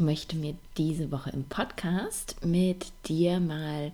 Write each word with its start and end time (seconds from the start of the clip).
Möchte 0.00 0.36
mir 0.36 0.54
diese 0.76 1.10
Woche 1.10 1.30
im 1.30 1.44
Podcast 1.44 2.36
mit 2.44 2.86
dir 3.06 3.40
mal 3.40 3.92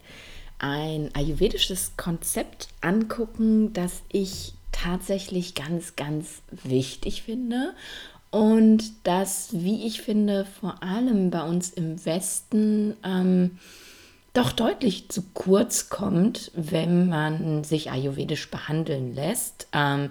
ein 0.58 1.10
ayurvedisches 1.14 1.96
Konzept 1.96 2.68
angucken, 2.80 3.72
das 3.72 4.02
ich 4.10 4.54
tatsächlich 4.72 5.54
ganz, 5.54 5.96
ganz 5.96 6.42
wichtig 6.50 7.22
finde 7.22 7.74
und 8.34 8.82
das, 9.04 9.50
wie 9.52 9.86
ich 9.86 10.02
finde, 10.02 10.44
vor 10.44 10.82
allem 10.82 11.30
bei 11.30 11.44
uns 11.44 11.70
im 11.70 12.04
Westen 12.04 12.96
ähm, 13.04 13.58
doch 14.32 14.50
deutlich 14.50 15.08
zu 15.08 15.22
kurz 15.34 15.88
kommt, 15.88 16.50
wenn 16.56 17.08
man 17.08 17.62
sich 17.62 17.92
ayurvedisch 17.92 18.50
behandeln 18.50 19.14
lässt. 19.14 19.68
Ähm, 19.72 20.10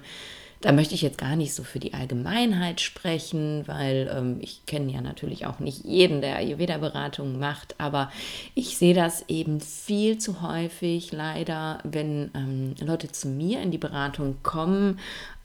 da 0.63 0.71
möchte 0.71 0.95
ich 0.95 1.01
jetzt 1.01 1.17
gar 1.17 1.35
nicht 1.35 1.53
so 1.53 1.63
für 1.63 1.79
die 1.79 1.93
Allgemeinheit 1.93 2.79
sprechen, 2.79 3.63
weil 3.67 4.09
ähm, 4.15 4.37
ich 4.39 4.65
kenne 4.65 4.93
ja 4.93 5.01
natürlich 5.01 5.45
auch 5.45 5.59
nicht 5.59 5.83
jeden, 5.83 6.21
der 6.21 6.37
Ayurveda-Beratung 6.37 7.37
macht, 7.37 7.75
aber 7.79 8.09
ich 8.55 8.77
sehe 8.77 8.93
das 8.93 9.25
eben 9.27 9.59
viel 9.59 10.19
zu 10.19 10.41
häufig 10.41 11.11
leider, 11.11 11.79
wenn 11.83 12.31
ähm, 12.33 12.75
Leute 12.79 13.11
zu 13.11 13.27
mir 13.27 13.61
in 13.61 13.71
die 13.71 13.77
Beratung 13.77 14.37
kommen 14.41 14.99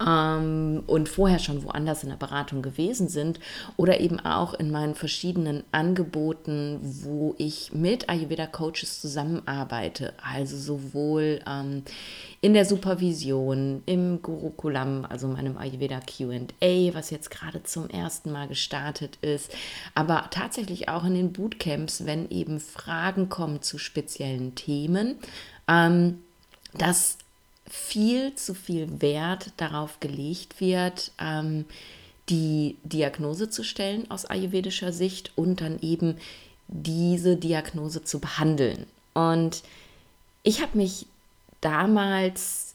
ähm, 0.06 0.84
und 0.86 1.08
vorher 1.08 1.40
schon 1.40 1.64
woanders 1.64 2.04
in 2.04 2.10
der 2.10 2.16
Beratung 2.16 2.62
gewesen 2.62 3.08
sind 3.08 3.40
oder 3.76 3.98
eben 3.98 4.20
auch 4.20 4.54
in 4.54 4.70
meinen 4.70 4.94
verschiedenen 4.94 5.64
Angeboten, 5.72 6.78
wo 7.02 7.34
ich 7.38 7.72
mit 7.72 8.08
Ayurveda-Coaches 8.08 9.00
zusammenarbeite, 9.00 10.12
also 10.22 10.56
sowohl 10.56 11.40
ähm, 11.44 11.82
in 12.40 12.54
der 12.54 12.64
Supervision, 12.64 13.82
im 13.86 14.22
Gurukulam, 14.22 15.04
also 15.04 15.26
meinem 15.26 15.58
Ayurveda 15.58 16.00
QA, 16.00 16.94
was 16.94 17.10
jetzt 17.10 17.30
gerade 17.30 17.64
zum 17.64 17.90
ersten 17.90 18.30
Mal 18.30 18.46
gestartet 18.46 19.18
ist, 19.22 19.50
aber 19.94 20.28
tatsächlich 20.30 20.88
auch 20.88 21.04
in 21.04 21.14
den 21.14 21.32
Bootcamps, 21.32 22.06
wenn 22.06 22.30
eben 22.30 22.60
Fragen 22.60 23.28
kommen 23.28 23.62
zu 23.62 23.78
speziellen 23.78 24.54
Themen. 24.54 25.16
Ähm, 25.66 26.20
dass 26.74 27.18
viel 27.68 28.34
zu 28.34 28.54
viel 28.54 29.00
Wert 29.02 29.52
darauf 29.56 30.00
gelegt 30.00 30.60
wird, 30.60 31.12
ähm, 31.20 31.64
die 32.28 32.76
Diagnose 32.84 33.50
zu 33.50 33.62
stellen 33.62 34.10
aus 34.10 34.26
ayurvedischer 34.26 34.92
Sicht 34.92 35.32
und 35.36 35.60
dann 35.60 35.78
eben 35.80 36.16
diese 36.68 37.36
Diagnose 37.36 38.04
zu 38.04 38.20
behandeln. 38.20 38.86
Und 39.14 39.62
ich 40.42 40.60
habe 40.62 40.76
mich 40.76 41.06
damals, 41.60 42.74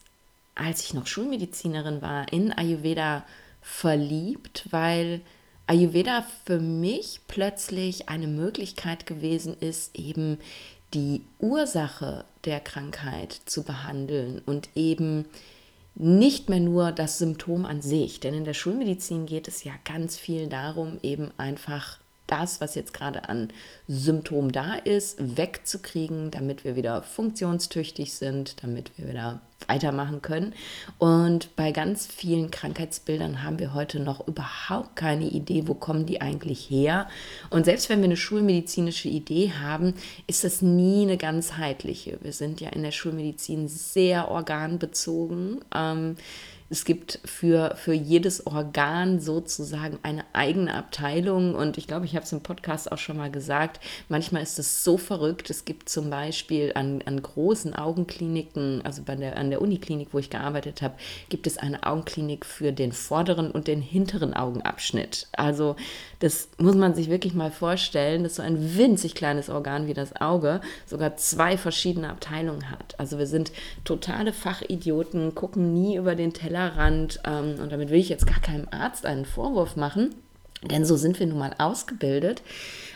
als 0.56 0.84
ich 0.84 0.94
noch 0.94 1.08
Schulmedizinerin 1.08 2.02
war, 2.02 2.31
in 2.31 2.52
Ayurveda 2.52 3.25
verliebt, 3.62 4.67
weil 4.72 5.22
Ayurveda 5.67 6.25
für 6.45 6.59
mich 6.59 7.22
plötzlich 7.28 8.09
eine 8.09 8.28
Möglichkeit 8.28 9.06
gewesen 9.06 9.56
ist, 9.59 9.98
eben 9.98 10.40
die 10.94 11.22
Ursache 11.40 12.25
der 12.45 12.59
Krankheit 12.59 13.40
zu 13.45 13.64
behandeln 13.64 14.42
und 14.45 14.70
eben 14.75 15.25
nicht 15.95 16.50
mehr 16.50 16.59
nur 16.59 16.92
das 16.92 17.18
Symptom 17.18 17.66
an 17.66 17.81
sich. 17.81 18.20
Denn 18.20 18.34
in 18.34 18.45
der 18.45 18.53
Schulmedizin 18.53 19.25
geht 19.25 19.47
es 19.47 19.64
ja 19.64 19.73
ganz 19.86 20.18
viel 20.18 20.47
darum, 20.47 21.00
eben 21.02 21.31
einfach 21.38 22.00
das, 22.27 22.61
was 22.61 22.75
jetzt 22.75 22.93
gerade 22.93 23.27
an 23.29 23.49
Symptom 23.88 24.51
da 24.51 24.75
ist, 24.75 25.17
wegzukriegen, 25.19 26.31
damit 26.31 26.63
wir 26.63 26.75
wieder 26.75 27.03
funktionstüchtig 27.03 28.13
sind, 28.13 28.63
damit 28.63 28.97
wir 28.97 29.09
wieder 29.09 29.41
weitermachen 29.67 30.22
können. 30.22 30.53
Und 30.97 31.56
bei 31.56 31.72
ganz 31.72 32.07
vielen 32.07 32.51
Krankheitsbildern 32.51 33.44
haben 33.44 33.59
wir 33.59 33.73
heute 33.73 34.00
noch 34.00 34.28
überhaupt 34.28 34.95
keine 34.95 35.25
Idee, 35.25 35.67
wo 35.67 35.73
kommen 35.73 36.06
die 36.06 36.22
eigentlich 36.22 36.69
her. 36.69 37.07
Und 37.50 37.66
selbst 37.66 37.89
wenn 37.89 38.00
wir 38.00 38.06
eine 38.06 38.17
schulmedizinische 38.17 39.09
Idee 39.09 39.51
haben, 39.51 39.94
ist 40.28 40.44
das 40.44 40.62
nie 40.62 41.03
eine 41.03 41.17
ganzheitliche. 41.17 42.19
Wir 42.22 42.33
sind 42.33 42.62
ja 42.62 42.69
in 42.69 42.83
der 42.83 42.91
Schulmedizin 42.91 43.67
sehr 43.67 44.29
organbezogen. 44.29 45.59
Ähm, 45.73 46.16
es 46.73 46.85
gibt 46.85 47.19
für, 47.23 47.75
für 47.75 47.94
jedes 47.94 48.47
Organ 48.47 49.19
sozusagen 49.19 50.00
eine 50.01 50.25
eigene 50.34 50.73
Abteilung. 50.73 51.53
Und 51.53 51.78
ich 51.78 51.85
glaube, 51.85 52.06
ich 52.06 52.16
habe 52.16 52.25
es 52.25 52.31
im 52.31 52.41
Podcast 52.41 52.91
auch 52.91 52.97
schon 52.97 53.16
mal 53.16 53.29
gesagt, 53.29 53.79
manchmal 54.09 54.41
ist 54.41 54.57
es 54.57 54.83
so 54.83 54.97
verrückt. 54.97 55.51
Es 55.51 55.66
gibt 55.66 55.88
zum 55.88 56.09
Beispiel 56.09 56.72
an, 56.73 57.03
an 57.06 57.22
großen 57.22 57.75
Augenkliniken, 57.75 58.81
also 58.83 59.03
bei 59.03 59.16
der, 59.16 59.38
an 59.38 59.51
der 59.51 59.62
Uniklinik, 59.62 60.09
wo 60.13 60.17
ich 60.17 60.31
gearbeitet 60.31 60.81
habe, 60.81 60.95
gibt 61.29 61.45
es 61.45 61.59
eine 61.59 61.83
Augenklinik 61.83 62.44
für 62.44 62.72
den 62.72 62.91
vorderen 62.91 63.51
und 63.51 63.67
den 63.67 63.83
hinteren 63.83 64.33
Augenabschnitt. 64.33 65.28
Also 65.33 65.75
das 66.17 66.50
muss 66.57 66.75
man 66.75 66.95
sich 66.95 67.07
wirklich 67.07 67.35
mal 67.35 67.51
vorstellen, 67.51 68.23
dass 68.23 68.38
so 68.38 68.41
ein 68.41 68.75
winzig 68.75 69.13
kleines 69.13 69.47
Organ 69.47 69.85
wie 69.85 69.94
das 69.94 70.19
Auge 70.19 70.59
sogar 70.88 71.17
zwei 71.17 71.56
verschiedene 71.56 72.09
Abteilungen 72.09 72.72
hat. 72.72 73.00
Also 73.00 73.19
wir 73.19 73.28
sind 73.28 73.51
totale 73.83 74.33
Fachidioten, 74.33 75.35
gucken 75.35 75.72
nie 75.73 75.97
über 75.97 76.16
den 76.16 76.33
Teller 76.33 76.62
Tellerrand. 76.63 77.19
Ähm, 77.25 77.59
und 77.59 77.72
damit 77.72 77.90
will 77.90 78.00
ich 78.00 78.09
jetzt 78.09 78.28
gar 78.28 78.40
keinem 78.40 78.68
Arzt 78.72 79.06
einen 79.06 79.25
Vorwurf 79.25 79.75
machen, 79.75 80.16
denn 80.63 80.85
so 80.85 80.96
sind 80.96 81.19
wir 81.19 81.28
nun 81.28 81.40
mal 81.40 81.56
ausgebildet. 81.57 82.41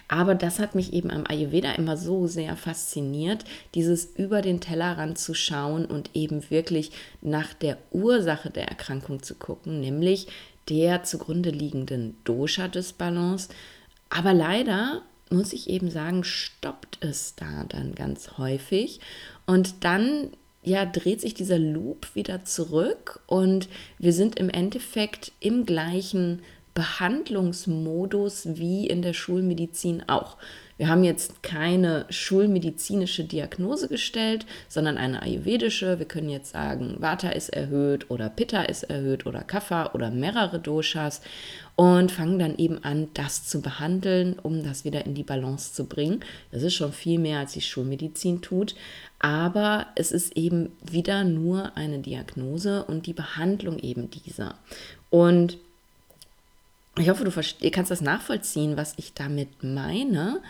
Aber 0.09 0.35
das 0.35 0.59
hat 0.59 0.73
mich 0.73 0.93
eben 0.93 1.11
am 1.11 1.25
Ayurveda 1.27 1.73
immer 1.73 1.97
so 1.97 2.27
sehr 2.27 2.55
fasziniert, 2.55 3.43
dieses 3.75 4.05
über 4.15 4.41
den 4.41 4.61
Tellerrand 4.61 5.17
zu 5.17 5.33
schauen 5.33 5.85
und 5.85 6.11
eben 6.13 6.49
wirklich 6.49 6.91
nach 7.21 7.53
der 7.53 7.77
Ursache 7.91 8.49
der 8.49 8.69
Erkrankung 8.69 9.21
zu 9.21 9.35
gucken, 9.35 9.81
nämlich 9.81 10.27
der 10.69 11.03
zugrunde 11.03 11.49
liegenden 11.49 12.15
Dosha-Disbalance. 12.23 13.49
Aber 14.09 14.33
leider 14.33 15.01
muss 15.29 15.51
ich 15.51 15.69
eben 15.69 15.91
sagen, 15.91 16.23
stoppt 16.23 16.99
es 17.01 17.35
da 17.35 17.65
dann 17.67 17.93
ganz 17.93 18.37
häufig. 18.37 19.01
Und 19.45 19.83
dann 19.83 20.29
ja, 20.67 20.85
dreht 20.85 21.21
sich 21.21 21.33
dieser 21.33 21.57
Loop 21.57 22.13
wieder 22.13 22.43
zurück 22.43 23.21
und 23.25 23.69
wir 23.97 24.11
sind 24.11 24.37
im 24.37 24.49
Endeffekt 24.49 25.31
im 25.39 25.65
gleichen 25.65 26.41
Behandlungsmodus 26.77 28.49
wie 28.59 28.85
in 28.85 29.01
der 29.01 29.13
Schulmedizin 29.13 30.03
auch. 30.07 30.37
Wir 30.77 30.89
haben 30.89 31.03
jetzt 31.03 31.41
keine 31.41 32.05
schulmedizinische 32.11 33.23
Diagnose 33.23 33.87
gestellt, 33.87 34.45
sondern 34.67 34.99
eine 34.99 35.23
ayurvedische. 35.23 35.97
Wir 35.97 36.05
können 36.05 36.29
jetzt 36.29 36.51
sagen, 36.51 36.97
Vata 36.99 37.29
ist 37.29 37.49
erhöht 37.49 38.11
oder 38.11 38.29
Pitta 38.29 38.61
ist 38.61 38.83
erhöht 38.83 39.25
oder 39.25 39.41
Kapha 39.41 39.93
oder 39.95 40.11
mehrere 40.11 40.59
Doshas 40.59 41.21
und 41.75 42.11
fangen 42.11 42.37
dann 42.37 42.57
eben 42.59 42.83
an, 42.83 43.07
das 43.15 43.47
zu 43.47 43.59
behandeln, 43.63 44.37
um 44.37 44.63
das 44.63 44.85
wieder 44.85 45.03
in 45.07 45.15
die 45.15 45.23
Balance 45.23 45.73
zu 45.73 45.85
bringen. 45.85 46.19
Das 46.51 46.61
ist 46.61 46.75
schon 46.75 46.93
viel 46.93 47.17
mehr, 47.17 47.39
als 47.39 47.53
die 47.53 47.61
Schulmedizin 47.61 48.43
tut. 48.43 48.75
Aber 49.17 49.87
es 49.95 50.11
ist 50.11 50.37
eben 50.37 50.73
wieder 50.83 51.23
nur 51.23 51.75
eine 51.75 51.97
Diagnose 51.97 52.83
und 52.83 53.07
die 53.07 53.13
Behandlung 53.13 53.79
eben 53.79 54.11
dieser. 54.11 54.59
Und 55.09 55.57
ich 56.97 57.09
hoffe, 57.09 57.23
du 57.23 57.71
kannst 57.71 57.91
das 57.91 58.01
nachvollziehen, 58.01 58.77
was 58.77 58.93
ich 58.97 59.13
damit 59.13 59.63
meine. 59.63 60.41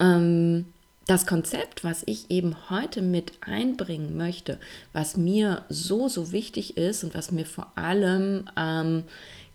Ähm, 0.00 0.66
das 1.06 1.26
Konzept, 1.26 1.84
was 1.84 2.02
ich 2.04 2.30
eben 2.30 2.54
heute 2.68 3.00
mit 3.00 3.32
einbringen 3.40 4.16
möchte, 4.16 4.58
was 4.92 5.16
mir 5.16 5.64
so, 5.70 6.06
so 6.08 6.32
wichtig 6.32 6.76
ist 6.76 7.02
und 7.02 7.14
was 7.14 7.32
mir 7.32 7.46
vor 7.46 7.72
allem 7.76 8.44
ähm, 8.56 9.04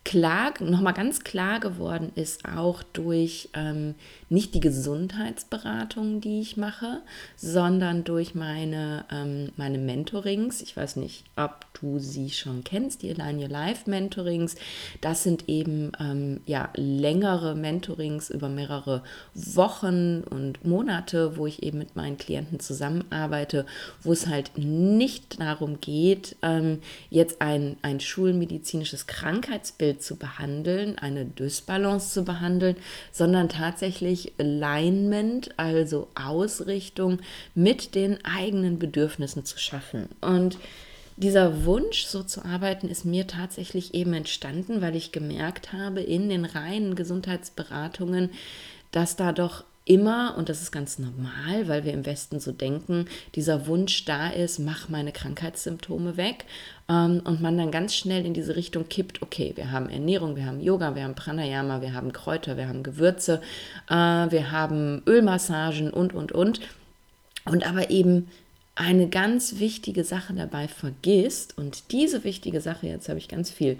klar, 0.04 0.54
nochmal 0.60 0.94
ganz 0.94 1.24
klar 1.24 1.60
geworden 1.60 2.12
ist, 2.16 2.46
auch 2.46 2.82
durch 2.82 3.50
ähm, 3.54 3.94
nicht 4.34 4.54
die 4.54 4.60
Gesundheitsberatung, 4.60 6.20
die 6.20 6.42
ich 6.42 6.58
mache, 6.58 7.02
sondern 7.38 8.04
durch 8.04 8.36
meine, 8.36 9.06
ähm, 9.12 9.54
meine 9.56 9.78
Mentorings. 9.78 10.62
Ich 10.62 10.76
weiß 10.76 10.98
nicht, 10.98 11.24
ob 11.38 11.66
du 11.80 12.00
sie 12.00 12.32
schon 12.32 12.64
kennst, 12.64 13.02
die 13.02 13.12
Align 13.12 13.40
Your 13.40 13.48
Life 13.48 13.90
Mentorings. 13.90 14.56
Das 15.00 15.24
sind 15.24 15.48
eben 15.48 15.94
ähm, 16.00 16.42
ja, 16.46 16.70
längere 16.76 17.56
Mentorings 17.56 18.30
über 18.30 18.50
mehrere 18.50 19.04
Wochen 19.34 20.24
und 20.30 20.66
Monate, 20.66 21.38
wo 21.38 21.48
ich 21.48 21.64
eben 21.64 21.78
mit 21.78 21.96
meinen 21.96 22.18
Klienten 22.18 22.60
zusammenarbeite, 22.60 23.66
wo 24.02 24.12
es 24.12 24.28
halt 24.28 24.58
nicht 24.58 25.40
darum 25.40 25.80
geht, 25.80 26.36
ähm, 26.42 26.80
jetzt 27.10 27.42
ein, 27.42 27.78
ein 27.82 28.02
schulmedizinisches 28.02 29.08
Krankheitsbild 29.08 29.94
Bild 29.94 30.02
zu 30.02 30.16
behandeln, 30.16 30.98
eine 30.98 31.26
Dysbalance 31.26 32.14
zu 32.14 32.24
behandeln, 32.24 32.78
sondern 33.12 33.50
tatsächlich 33.50 34.23
Alignment, 34.40 35.58
also 35.58 36.08
Ausrichtung 36.16 37.20
mit 37.56 37.96
den 37.96 38.24
eigenen 38.26 38.80
Bedürfnissen 38.80 39.46
zu 39.46 39.60
schaffen. 39.60 40.10
Und 40.22 40.58
dieser 41.16 41.66
Wunsch, 41.66 42.06
so 42.06 42.24
zu 42.24 42.44
arbeiten, 42.44 42.88
ist 42.90 43.06
mir 43.06 43.28
tatsächlich 43.28 43.94
eben 43.94 44.14
entstanden, 44.14 44.82
weil 44.82 44.96
ich 44.96 45.12
gemerkt 45.12 45.72
habe, 45.72 46.02
in 46.02 46.30
den 46.30 46.46
reinen 46.46 46.96
Gesundheitsberatungen, 46.96 48.32
dass 48.92 49.16
da 49.16 49.32
doch 49.32 49.64
immer, 49.86 50.36
und 50.38 50.50
das 50.50 50.62
ist 50.62 50.72
ganz 50.72 51.00
normal, 51.00 51.68
weil 51.68 51.84
wir 51.84 51.94
im 51.94 52.06
Westen 52.06 52.40
so 52.40 52.52
denken, 52.52 53.06
dieser 53.36 53.68
Wunsch 53.68 54.06
da 54.06 54.30
ist, 54.30 54.60
mach 54.60 54.90
meine 54.90 55.12
Krankheitssymptome 55.12 56.18
weg. 56.18 56.46
Ähm, 56.90 57.22
und 57.24 57.42
man 57.42 57.58
dann 57.58 57.72
ganz 57.72 57.96
schnell 57.96 58.26
in 58.26 58.34
diese 58.34 58.56
Richtung 58.56 58.88
kippt, 58.88 59.22
okay, 59.22 59.54
wir 59.56 59.72
haben 59.72 59.90
Ernährung, 59.90 60.36
wir 60.36 60.46
haben 60.46 60.60
Yoga, 60.60 60.96
wir 60.96 61.04
haben 61.04 61.16
Pranayama, 61.16 61.82
wir 61.82 61.94
haben 61.94 62.14
Kräuter, 62.14 62.58
wir 62.58 62.68
haben 62.68 62.84
Gewürze, 62.84 63.42
äh, 63.90 63.94
wir 63.94 64.52
haben 64.52 65.02
Ölmassagen 65.08 65.92
und, 65.92 66.14
und, 66.14 66.32
und. 66.32 66.60
Und 67.46 67.68
aber 67.68 67.90
eben 67.90 68.30
eine 68.76 69.08
ganz 69.08 69.60
wichtige 69.60 70.04
Sache 70.04 70.34
dabei 70.34 70.68
vergisst, 70.68 71.58
und 71.58 71.92
diese 71.92 72.24
wichtige 72.24 72.62
Sache, 72.62 72.88
jetzt 72.88 73.10
habe 73.10 73.20
ich 73.20 73.28
ganz 73.28 73.52
viel 73.52 73.78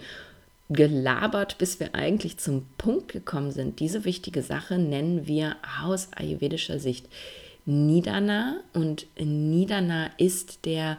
gelabert, 0.70 1.58
bis 1.58 1.78
wir 1.78 1.94
eigentlich 1.94 2.38
zum 2.38 2.66
Punkt 2.78 3.12
gekommen 3.12 3.52
sind. 3.52 3.80
Diese 3.80 4.04
wichtige 4.04 4.42
Sache 4.42 4.78
nennen 4.78 5.26
wir 5.26 5.56
aus 5.82 6.08
ayurvedischer 6.14 6.78
Sicht 6.78 7.06
Nidana 7.66 8.60
und 8.72 9.06
Nidana 9.18 10.10
ist 10.18 10.64
der 10.64 10.98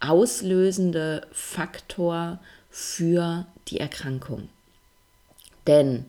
auslösende 0.00 1.26
Faktor 1.32 2.38
für 2.70 3.46
die 3.68 3.80
Erkrankung. 3.80 4.48
Denn 5.66 6.04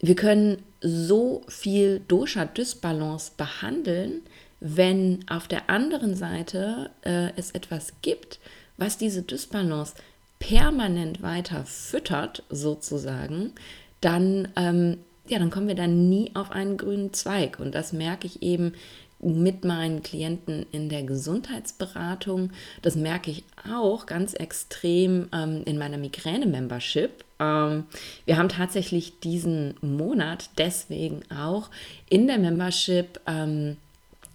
wir 0.00 0.14
können 0.14 0.62
so 0.80 1.42
viel 1.48 2.00
Dosha-Dysbalance 2.06 3.32
behandeln, 3.36 4.22
wenn 4.60 5.24
auf 5.28 5.48
der 5.48 5.70
anderen 5.70 6.14
Seite 6.14 6.90
äh, 7.02 7.30
es 7.36 7.52
etwas 7.52 7.92
gibt, 8.02 8.38
was 8.76 8.98
diese 8.98 9.22
Dysbalance 9.22 9.94
permanent 10.38 11.22
weiter 11.22 11.64
füttert, 11.64 12.42
sozusagen, 12.50 13.52
dann, 14.00 14.48
ähm, 14.56 14.98
ja, 15.28 15.38
dann 15.38 15.50
kommen 15.50 15.68
wir 15.68 15.74
dann 15.74 16.08
nie 16.08 16.30
auf 16.34 16.50
einen 16.50 16.76
grünen 16.76 17.12
Zweig. 17.12 17.58
Und 17.58 17.74
das 17.74 17.92
merke 17.92 18.26
ich 18.26 18.42
eben 18.42 18.72
mit 19.18 19.64
meinen 19.64 20.02
Klienten 20.02 20.66
in 20.72 20.88
der 20.88 21.02
Gesundheitsberatung. 21.02 22.50
Das 22.82 22.96
merke 22.96 23.30
ich 23.30 23.44
auch 23.70 24.06
ganz 24.06 24.34
extrem 24.34 25.28
ähm, 25.32 25.62
in 25.64 25.78
meiner 25.78 25.98
Migräne-Membership. 25.98 27.24
Ähm, 27.40 27.84
wir 28.26 28.36
haben 28.36 28.48
tatsächlich 28.48 29.20
diesen 29.20 29.74
Monat 29.80 30.50
deswegen 30.58 31.22
auch 31.30 31.70
in 32.10 32.26
der 32.26 32.38
Membership 32.38 33.20
ähm, 33.26 33.78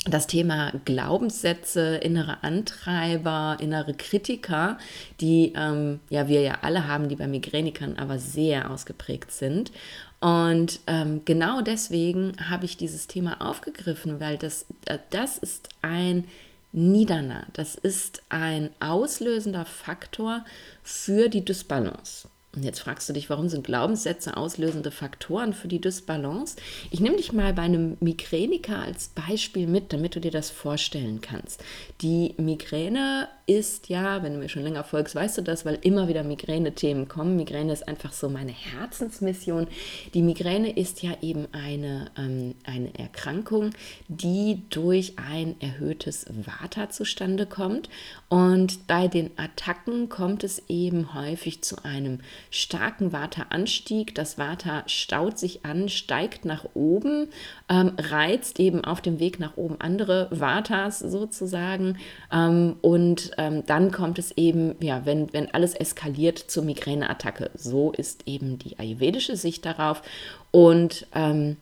das 0.06 0.25
Thema 0.25 0.71
Glaubenssätze, 0.86 1.98
innere 1.98 2.44
Antreiber, 2.44 3.57
innere 3.59 3.94
Kritiker, 3.94 4.80
die 5.19 5.53
ähm, 5.56 6.00
ja 6.09 6.27
wir 6.27 6.42
ja 6.42 6.59
alle 6.63 6.88
haben, 6.88 7.07
die 7.07 7.15
bei 7.15 7.27
Migränikern 7.27 7.98
aber 7.98 8.18
sehr 8.18 8.71
ausgeprägt 8.71 9.31
sind. 9.31 9.71
Und 10.19 10.80
ähm, 10.88 11.21
genau 11.25 11.62
deswegen 11.62 12.33
habe 12.50 12.65
ich 12.65 12.77
dieses 12.77 13.07
Thema 13.07 13.42
aufgegriffen, 13.42 14.19
weil 14.19 14.38
das, 14.38 14.65
äh, 14.86 14.98
das 15.12 15.38
ist 15.38 15.69
ein 15.81 16.27
Nidana, 16.71 17.45
das 17.53 17.75
ist 17.75 18.24
ein 18.30 18.69
auslösender 18.80 19.65
Faktor 19.65 20.45
für 20.83 21.27
die 21.27 21.44
Dysbalance. 21.44 22.27
Und 22.53 22.63
jetzt 22.63 22.80
fragst 22.80 23.07
du 23.07 23.13
dich, 23.13 23.30
warum 23.30 23.48
sind 23.48 23.65
Glaubenssätze 23.65 24.36
auslösende 24.36 24.92
Faktoren 24.92 25.53
für 25.53 25.69
die 25.69 25.80
Dysbalance? 25.80 26.57
Ich 26.89 27.00
nehme 27.00 27.15
dich 27.15 27.31
mal 27.31 27.53
bei 27.53 27.62
einem 27.62 27.95
Migräniker 28.01 28.80
als 28.80 29.09
Beispiel 29.09 29.68
mit, 29.68 29.94
damit 29.94 30.15
du 30.15 30.19
dir 30.19 30.31
das 30.31 30.50
vorstellen 30.50 31.21
kannst. 31.21 31.63
Die 32.01 32.33
Migräne 32.38 33.30
ist 33.51 33.89
ja, 33.89 34.24
wenn 34.24 34.33
du 34.33 34.39
mir 34.39 34.48
schon 34.48 34.63
länger 34.63 34.86
folgst, 34.86 35.13
weißt 35.13 35.39
du 35.39 35.42
das, 35.42 35.65
weil 35.65 35.77
immer 35.81 36.07
wieder 36.07 36.24
Migräne-Themen 36.24 37.09
kommen. 37.09 37.36
Migräne 37.36 37.74
ist 37.74 37.86
einfach 37.86 38.13
so 38.13 38.30
meine 38.30 38.53
Herzensmission. 38.53 39.68
Die 40.13 40.21
Migräne 40.21 40.71
ist 40.71 41.03
ja 41.03 41.12
eben 41.21 41.48
eine, 41.51 42.12
ähm, 42.18 42.56
eine 42.63 42.98
Erkrankung, 42.98 43.71
die 44.07 44.62
durch 44.69 45.15
ein 45.18 45.59
erhöhtes 45.59 46.27
Vata 46.30 46.89
zustande 46.89 47.45
kommt. 47.45 47.89
Und 48.30 48.88
bei 48.88 49.09
den 49.09 49.31
Attacken 49.36 50.07
kommt 50.07 50.45
es 50.45 50.63
eben 50.69 51.13
häufig 51.13 51.62
zu 51.62 51.83
einem 51.83 52.19
starken 52.51 53.12
Vata-Anstieg. 53.12 54.15
Das 54.15 54.38
Vata 54.38 54.83
staut 54.88 55.38
sich 55.38 55.65
an, 55.65 55.89
steigt 55.89 56.45
nach 56.45 56.65
oben, 56.74 57.27
ähm, 57.68 57.92
reizt 57.98 58.62
eben 58.62 58.86
auf 58.86 59.01
dem 59.01 59.19
Weg 59.19 59.42
nach 59.42 59.57
oben 59.57 59.75
andere 59.81 60.30
Vatas 60.31 61.00
sozusagen 61.00 61.98
ähm, 62.31 62.77
und 62.81 63.31
ähm, 63.42 63.64
dann 63.66 63.92
kommt 63.92 64.20
es 64.20 64.32
eben, 64.38 64.76
ja, 64.82 65.06
wenn, 65.06 65.34
wenn 65.34 65.52
alles 65.52 65.74
eskaliert 65.74 66.38
zur 66.38 66.64
Migräneattacke. 66.64 67.50
So 67.56 67.92
ist 67.92 68.28
eben 68.28 68.60
die 68.60 68.78
ayurvedische 68.78 69.36
Sicht 69.36 69.66
darauf. 69.66 70.04
Und 70.52 71.08
ähm, 71.16 71.58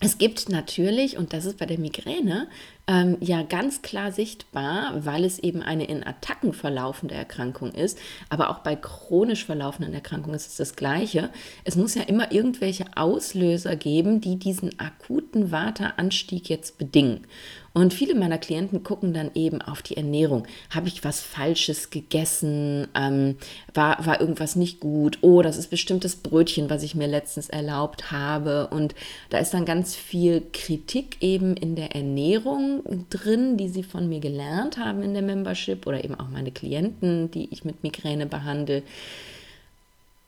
es 0.00 0.18
gibt 0.18 0.50
natürlich, 0.50 1.16
und 1.16 1.32
das 1.32 1.46
ist 1.46 1.56
bei 1.56 1.64
der 1.64 1.78
Migräne 1.78 2.48
ähm, 2.86 3.16
ja 3.20 3.42
ganz 3.42 3.80
klar 3.80 4.12
sichtbar, 4.12 4.92
weil 4.96 5.24
es 5.24 5.38
eben 5.38 5.62
eine 5.62 5.84
in 5.84 6.04
Attacken 6.04 6.52
verlaufende 6.52 7.14
Erkrankung 7.14 7.72
ist, 7.72 7.98
aber 8.28 8.50
auch 8.50 8.58
bei 8.58 8.76
chronisch 8.76 9.46
verlaufenden 9.46 9.94
Erkrankungen 9.94 10.36
ist 10.36 10.48
es 10.48 10.56
das 10.56 10.76
Gleiche. 10.76 11.30
Es 11.62 11.76
muss 11.76 11.94
ja 11.94 12.02
immer 12.02 12.32
irgendwelche 12.32 12.84
Auslöser 12.96 13.76
geben, 13.76 14.20
die 14.20 14.36
diesen 14.36 14.78
akuten 14.78 15.50
Vata-Anstieg 15.50 16.50
jetzt 16.50 16.76
bedingen. 16.76 17.26
Und 17.76 17.92
viele 17.92 18.14
meiner 18.14 18.38
Klienten 18.38 18.84
gucken 18.84 19.12
dann 19.12 19.32
eben 19.34 19.60
auf 19.60 19.82
die 19.82 19.96
Ernährung. 19.96 20.46
Habe 20.70 20.86
ich 20.86 21.02
was 21.02 21.20
Falsches 21.20 21.90
gegessen? 21.90 22.86
Ähm, 22.94 23.34
war, 23.74 24.06
war 24.06 24.20
irgendwas 24.20 24.54
nicht 24.54 24.78
gut? 24.78 25.18
Oh, 25.22 25.42
das 25.42 25.56
ist 25.56 25.70
bestimmt 25.70 26.04
das 26.04 26.14
Brötchen, 26.14 26.70
was 26.70 26.84
ich 26.84 26.94
mir 26.94 27.08
letztens 27.08 27.48
erlaubt 27.48 28.12
habe. 28.12 28.68
Und 28.68 28.94
da 29.30 29.38
ist 29.38 29.54
dann 29.54 29.64
ganz 29.64 29.96
viel 29.96 30.44
Kritik 30.52 31.16
eben 31.20 31.56
in 31.56 31.74
der 31.74 31.96
Ernährung 31.96 33.06
drin, 33.10 33.56
die 33.56 33.68
sie 33.68 33.82
von 33.82 34.08
mir 34.08 34.20
gelernt 34.20 34.78
haben 34.78 35.02
in 35.02 35.12
der 35.12 35.24
Membership 35.24 35.84
oder 35.88 36.04
eben 36.04 36.14
auch 36.14 36.28
meine 36.28 36.52
Klienten, 36.52 37.32
die 37.32 37.48
ich 37.50 37.64
mit 37.64 37.82
Migräne 37.82 38.26
behandle. 38.26 38.84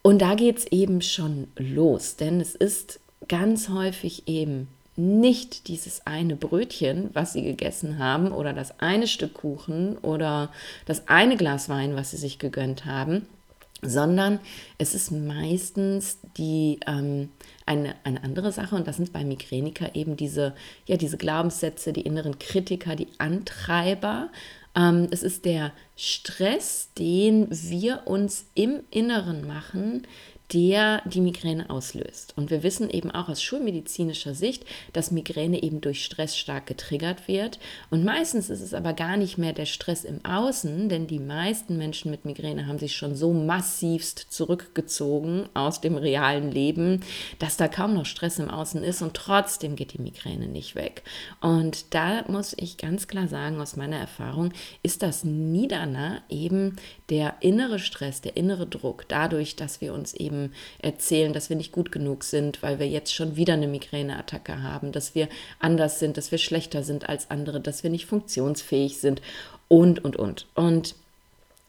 Und 0.03 0.21
da 0.21 0.35
geht 0.35 0.59
es 0.59 0.67
eben 0.67 1.01
schon 1.01 1.47
los, 1.57 2.17
denn 2.17 2.41
es 2.41 2.57
ist 2.57 2.99
ganz 3.29 3.69
häufig 3.69 4.25
eben 4.27 4.67
nicht 4.97 5.69
dieses 5.69 6.07
eine 6.07 6.37
Brötchen, 6.37 7.11
was 7.13 7.33
sie 7.33 7.43
gegessen 7.43 7.99
haben, 7.99 8.33
oder 8.33 8.53
das 8.53 8.81
eine 8.81 9.07
Stück 9.07 9.35
Kuchen 9.35 9.99
oder 9.99 10.51
das 10.87 11.09
eine 11.09 11.37
Glas 11.37 11.69
Wein, 11.69 11.97
was 11.97 12.11
sie 12.11 12.17
sich 12.17 12.39
gegönnt 12.39 12.87
haben, 12.87 13.27
sondern 13.83 14.41
es 14.79 14.95
ist 14.95 15.11
meistens 15.11 16.19
die 16.37 16.81
ähm, 16.87 17.29
eine, 17.67 17.95
eine 18.05 18.25
andere 18.25 18.53
Sache 18.53 18.75
und 18.75 18.87
das 18.87 18.97
sind 18.97 19.13
bei 19.13 19.25
Migräniker 19.25 19.95
eben 19.95 20.17
diese, 20.17 20.55
ja, 20.87 20.97
diese 20.97 21.19
Glaubenssätze, 21.19 21.93
die 21.93 22.03
inneren 22.03 22.39
Kritiker, 22.39 22.97
die 22.97 23.09
Antreiber. 23.19 24.31
Ähm, 24.75 25.09
es 25.11 25.23
ist 25.23 25.45
der 25.45 25.73
Stress, 25.95 26.91
den 26.99 27.49
wir 27.51 28.03
uns 28.07 28.47
im 28.55 28.81
Inneren 28.91 29.47
machen, 29.47 30.07
der 30.53 31.03
die 31.07 31.21
Migräne 31.21 31.71
auslöst. 31.71 32.33
Und 32.37 32.51
wir 32.51 32.63
wissen 32.63 32.89
eben 32.89 33.11
auch 33.11 33.29
aus 33.29 33.43
schulmedizinischer 33.43 34.35
Sicht, 34.35 34.65
dass 34.93 35.11
Migräne 35.11 35.63
eben 35.63 35.81
durch 35.81 36.05
Stress 36.05 36.37
stark 36.37 36.67
getriggert 36.67 37.27
wird. 37.27 37.59
Und 37.91 38.05
meistens 38.05 38.49
ist 38.49 38.61
es 38.61 38.73
aber 38.73 38.93
gar 38.93 39.17
nicht 39.17 39.39
mehr 39.39 39.53
der 39.53 39.67
Stress 39.67 40.05
im 40.05 40.25
Außen, 40.25 40.89
denn 40.89 41.09
die 41.09 41.19
meisten 41.19 41.77
Menschen 41.77 42.13
mit 42.13 42.25
Migräne 42.25 42.67
haben 42.69 42.79
sich 42.79 42.97
schon 42.97 43.17
so 43.17 43.33
massivst 43.33 44.27
zurückgezogen 44.31 45.49
aus 45.55 45.81
dem 45.81 45.97
realen 45.97 46.53
Leben, 46.53 47.01
dass 47.41 47.57
da 47.57 47.67
kaum 47.67 47.95
noch 47.95 48.07
Stress 48.07 48.39
im 48.39 48.51
Außen 48.51 48.85
ist 48.85 49.03
und 49.03 49.15
trotzdem 49.15 49.75
geht 49.75 49.95
die 49.95 50.03
Migräne 50.03 50.47
nicht 50.47 50.77
weg. 50.77 51.03
Und 51.41 51.93
da 51.95 52.25
muss 52.29 52.55
ich 52.57 52.77
ganz 52.77 53.09
klar 53.09 53.27
sagen, 53.27 53.61
aus 53.61 53.77
meiner 53.77 53.99
Erfahrung, 53.99 54.53
ist 54.83 55.03
das 55.03 55.25
Nidana 55.25 56.23
eben 56.29 56.77
der 57.11 57.37
innere 57.41 57.79
Stress, 57.79 58.21
der 58.21 58.37
innere 58.37 58.67
Druck, 58.67 59.07
dadurch, 59.09 59.57
dass 59.57 59.81
wir 59.81 59.93
uns 59.93 60.15
eben 60.15 60.36
eben 60.37 60.53
erzählen, 60.79 61.33
dass 61.33 61.49
wir 61.49 61.57
nicht 61.57 61.73
gut 61.73 61.91
genug 61.93 62.25
sind, 62.25 62.63
weil 62.63 62.79
wir 62.79 62.89
jetzt 62.89 63.15
schon 63.15 63.37
wieder 63.37 63.55
eine 63.55 63.69
Migräneattacke 63.69 64.63
haben, 64.63 64.93
dass 64.93 65.15
wir 65.15 65.29
anders 65.59 65.99
sind, 65.99 66.17
dass 66.17 66.31
wir 66.31 66.39
schlechter 66.39 66.83
sind 66.83 67.09
als 67.09 67.31
andere, 67.31 67.61
dass 67.61 67.83
wir 67.83 67.91
nicht 67.91 68.07
funktionsfähig 68.07 68.99
sind 68.99 69.23
und, 69.69 70.05
und, 70.05 70.17
und. 70.17 70.47
Und 70.55 70.95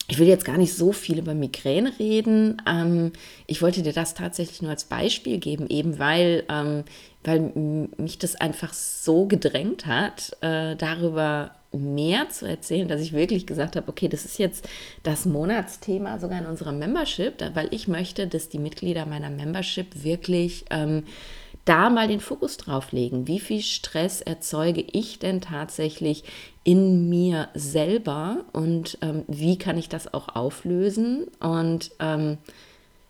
ich 0.07 0.19
will 0.19 0.27
jetzt 0.27 0.45
gar 0.45 0.57
nicht 0.57 0.73
so 0.73 0.91
viel 0.93 1.19
über 1.19 1.33
Migräne 1.33 1.91
reden. 1.99 2.61
Ähm, 2.67 3.11
ich 3.45 3.61
wollte 3.61 3.81
dir 3.81 3.93
das 3.93 4.13
tatsächlich 4.13 4.61
nur 4.61 4.71
als 4.71 4.85
Beispiel 4.85 5.37
geben, 5.37 5.67
eben 5.67 5.99
weil, 5.99 6.43
ähm, 6.49 6.83
weil 7.23 7.89
mich 7.97 8.17
das 8.17 8.35
einfach 8.35 8.73
so 8.73 9.25
gedrängt 9.25 9.85
hat, 9.85 10.37
äh, 10.41 10.75
darüber 10.75 11.51
mehr 11.73 12.29
zu 12.29 12.47
erzählen, 12.47 12.87
dass 12.87 13.01
ich 13.01 13.11
wirklich 13.11 13.45
gesagt 13.45 13.75
habe, 13.75 13.89
okay, 13.89 14.07
das 14.07 14.23
ist 14.23 14.39
jetzt 14.39 14.67
das 15.03 15.25
Monatsthema 15.25 16.17
sogar 16.19 16.39
in 16.39 16.45
unserer 16.45 16.71
Membership, 16.71 17.43
weil 17.53 17.67
ich 17.71 17.89
möchte, 17.89 18.27
dass 18.27 18.47
die 18.47 18.59
Mitglieder 18.59 19.05
meiner 19.05 19.29
Membership 19.29 20.03
wirklich 20.03 20.63
ähm, 20.69 21.03
da 21.67 21.89
mal 21.89 22.07
den 22.07 22.19
Fokus 22.19 22.57
drauf 22.57 22.91
legen. 22.91 23.27
Wie 23.27 23.39
viel 23.39 23.61
Stress 23.61 24.21
erzeuge 24.21 24.81
ich 24.81 25.19
denn 25.19 25.41
tatsächlich 25.41 26.23
in 26.63 27.09
mir 27.09 27.49
selber 27.53 28.45
und 28.53 28.97
ähm, 29.01 29.23
wie 29.27 29.57
kann 29.57 29.77
ich 29.77 29.89
das 29.89 30.13
auch 30.13 30.35
auflösen? 30.35 31.27
Und 31.39 31.91
ähm, 31.99 32.37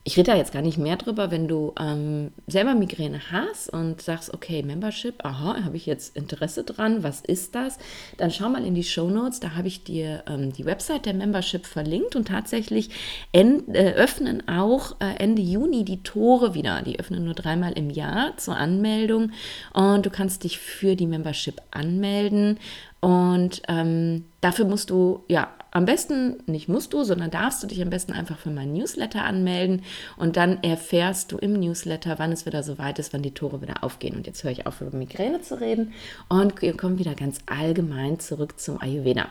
ich 0.08 0.18
rede 0.18 0.32
da 0.32 0.38
jetzt 0.38 0.54
gar 0.54 0.62
nicht 0.62 0.78
mehr 0.78 0.96
drüber, 0.96 1.32
wenn 1.32 1.50
du 1.50 1.74
ähm, 1.78 2.32
selber 2.48 2.76
Migräne 2.76 3.20
hast 3.30 3.68
und 3.74 4.02
sagst, 4.02 4.34
okay, 4.34 4.64
Membership, 4.64 5.26
aha, 5.26 5.66
habe 5.66 5.76
ich 5.76 5.86
jetzt 5.86 6.16
Interesse 6.16 6.64
dran, 6.64 7.04
was 7.04 7.20
ist 7.20 7.56
das? 7.56 7.78
Dann 8.16 8.32
schau 8.32 8.48
mal 8.48 8.64
in 8.64 8.74
die 8.74 8.86
Show 8.86 9.10
Notes, 9.10 9.42
da 9.42 9.56
habe 9.56 9.68
ich 9.68 9.84
dir 9.84 10.24
ähm, 10.26 10.54
die 10.54 10.64
Website 10.64 11.08
der 11.08 11.14
Membership 11.14 11.66
verlinkt 11.66 12.16
und 12.16 12.30
tatsächlich 12.30 12.90
end, 13.34 13.76
äh, 13.76 13.96
öffnen 13.96 14.48
auch 14.48 14.96
äh, 15.02 15.18
Ende 15.18 15.42
Juni 15.42 15.84
die 15.84 16.04
Tore 16.04 16.54
wieder. 16.54 16.84
Die 16.84 17.02
öffnen 17.02 17.26
nur 17.26 17.34
dreimal 17.34 17.74
im 17.74 17.90
Jahr 17.90 18.38
zur 18.38 18.56
Anmeldung 18.56 19.34
und 19.74 20.06
du 20.06 20.10
kannst 20.10 20.46
dich 20.46 20.58
für 20.58 20.96
die 20.96 21.06
Membership 21.06 21.62
anmelden 21.72 22.60
und 23.02 23.62
ähm, 23.68 24.24
dafür 24.40 24.66
musst 24.66 24.90
du, 24.90 25.24
ja, 25.28 25.50
am 25.78 25.86
besten, 25.86 26.38
nicht 26.48 26.68
musst 26.68 26.92
du, 26.92 27.04
sondern 27.04 27.30
darfst 27.30 27.62
du 27.62 27.68
dich 27.68 27.80
am 27.84 27.92
besten 27.92 28.12
einfach 28.12 28.40
für 28.40 28.50
meinen 28.50 28.74
Newsletter 28.74 29.24
anmelden 29.24 29.84
und 30.18 30.36
dann 30.36 30.64
erfährst 30.64 31.32
du 31.32 31.38
im 31.38 31.54
Newsletter, 31.54 32.18
wann 32.18 32.32
es 32.32 32.48
wieder 32.48 32.64
soweit 32.64 32.98
ist, 32.98 33.14
wann 33.14 33.22
die 33.22 33.36
Tore 33.36 33.62
wieder 33.62 33.84
aufgehen. 33.84 34.16
Und 34.16 34.26
jetzt 34.26 34.44
höre 34.44 34.50
ich 34.50 34.66
auf, 34.66 34.82
über 34.82 34.98
Migräne 34.98 35.42
zu 35.42 35.62
reden 35.62 35.94
und 36.30 36.64
wir 36.64 36.76
kommen 36.76 36.98
wieder 36.98 37.14
ganz 37.14 37.38
allgemein 37.46 38.20
zurück 38.20 38.60
zum 38.60 38.82
Ayurveda. 38.82 39.30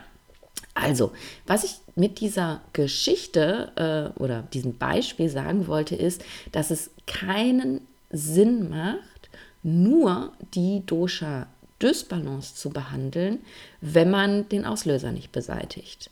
Also, 0.73 1.11
was 1.45 1.65
ich 1.65 1.75
mit 1.95 2.21
dieser 2.21 2.61
Geschichte 2.71 4.13
äh, 4.15 4.17
oder 4.17 4.43
diesem 4.53 4.77
Beispiel 4.77 5.27
sagen 5.27 5.67
wollte, 5.67 5.95
ist, 5.95 6.23
dass 6.53 6.71
es 6.71 6.91
keinen 7.07 7.81
Sinn 8.09 8.69
macht, 8.69 9.29
nur 9.63 10.31
die 10.53 10.81
Dosha 10.85 11.47
Dysbalance 11.81 12.55
zu 12.55 12.69
behandeln, 12.69 13.39
wenn 13.81 14.09
man 14.09 14.47
den 14.47 14.65
Auslöser 14.65 15.11
nicht 15.11 15.33
beseitigt. 15.33 16.09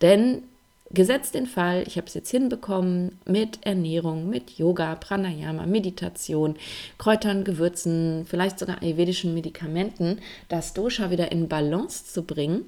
Denn 0.00 0.42
gesetzt 0.90 1.34
den 1.34 1.46
Fall, 1.46 1.84
ich 1.86 1.96
habe 1.96 2.06
es 2.06 2.14
jetzt 2.14 2.30
hinbekommen 2.30 3.18
mit 3.24 3.58
Ernährung, 3.62 4.28
mit 4.28 4.58
Yoga, 4.58 4.94
Pranayama, 4.94 5.66
Meditation, 5.66 6.56
Kräutern, 6.98 7.44
Gewürzen, 7.44 8.26
vielleicht 8.28 8.58
sogar 8.58 8.82
ayurvedischen 8.82 9.34
Medikamenten, 9.34 10.18
das 10.48 10.74
Dosha 10.74 11.10
wieder 11.10 11.32
in 11.32 11.48
Balance 11.48 12.04
zu 12.04 12.22
bringen, 12.22 12.66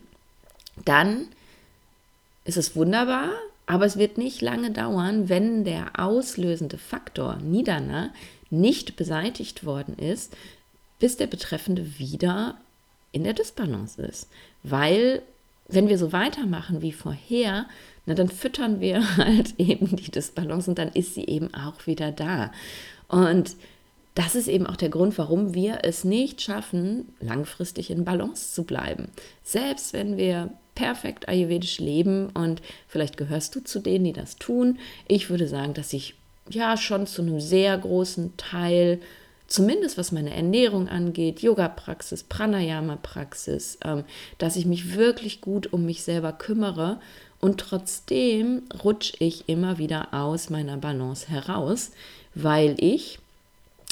dann 0.84 1.28
ist 2.44 2.56
es 2.56 2.76
wunderbar, 2.76 3.30
aber 3.66 3.84
es 3.84 3.96
wird 3.96 4.18
nicht 4.18 4.40
lange 4.40 4.70
dauern, 4.70 5.28
wenn 5.28 5.64
der 5.64 5.98
auslösende 5.98 6.78
Faktor 6.78 7.36
Nidana 7.36 8.12
nicht 8.50 8.96
beseitigt 8.96 9.64
worden 9.64 9.98
ist, 9.98 10.36
bis 10.98 11.16
der 11.16 11.26
Betreffende 11.26 11.98
wieder 11.98 12.56
in 13.12 13.24
der 13.24 13.34
Disbalance 13.34 14.00
ist. 14.02 14.28
Weil, 14.62 15.22
wenn 15.68 15.88
wir 15.88 15.98
so 15.98 16.12
weitermachen 16.12 16.82
wie 16.82 16.92
vorher, 16.92 17.66
na, 18.06 18.14
dann 18.14 18.28
füttern 18.28 18.80
wir 18.80 19.16
halt 19.16 19.54
eben 19.58 19.96
die 19.96 20.10
Disbalance 20.10 20.70
und 20.70 20.78
dann 20.78 20.88
ist 20.88 21.14
sie 21.14 21.26
eben 21.26 21.52
auch 21.54 21.86
wieder 21.86 22.12
da. 22.12 22.52
Und 23.08 23.56
das 24.14 24.34
ist 24.34 24.48
eben 24.48 24.66
auch 24.66 24.76
der 24.76 24.88
Grund, 24.88 25.18
warum 25.18 25.52
wir 25.54 25.80
es 25.82 26.02
nicht 26.02 26.40
schaffen, 26.40 27.12
langfristig 27.20 27.90
in 27.90 28.04
Balance 28.04 28.54
zu 28.54 28.64
bleiben. 28.64 29.08
Selbst 29.42 29.92
wenn 29.92 30.16
wir 30.16 30.50
perfekt 30.74 31.28
ayurvedisch 31.28 31.80
leben 31.80 32.30
und 32.30 32.62
vielleicht 32.88 33.16
gehörst 33.16 33.54
du 33.54 33.60
zu 33.60 33.80
denen, 33.80 34.04
die 34.04 34.12
das 34.12 34.36
tun. 34.36 34.78
Ich 35.06 35.28
würde 35.28 35.48
sagen, 35.48 35.74
dass 35.74 35.92
ich 35.92 36.14
ja 36.48 36.76
schon 36.76 37.06
zu 37.06 37.22
einem 37.22 37.40
sehr 37.40 37.76
großen 37.76 38.36
Teil 38.36 39.00
zumindest 39.46 39.98
was 39.98 40.12
meine 40.12 40.34
Ernährung 40.34 40.88
angeht, 40.88 41.40
Yoga-Praxis, 41.40 42.24
Pranayama-Praxis, 42.24 43.78
ähm, 43.84 44.04
dass 44.38 44.56
ich 44.56 44.66
mich 44.66 44.94
wirklich 44.94 45.40
gut 45.40 45.72
um 45.72 45.84
mich 45.84 46.02
selber 46.02 46.32
kümmere 46.32 47.00
und 47.40 47.58
trotzdem 47.60 48.62
rutsche 48.82 49.14
ich 49.18 49.48
immer 49.48 49.78
wieder 49.78 50.12
aus 50.12 50.50
meiner 50.50 50.76
Balance 50.76 51.28
heraus, 51.28 51.92
weil 52.34 52.74
ich 52.78 53.18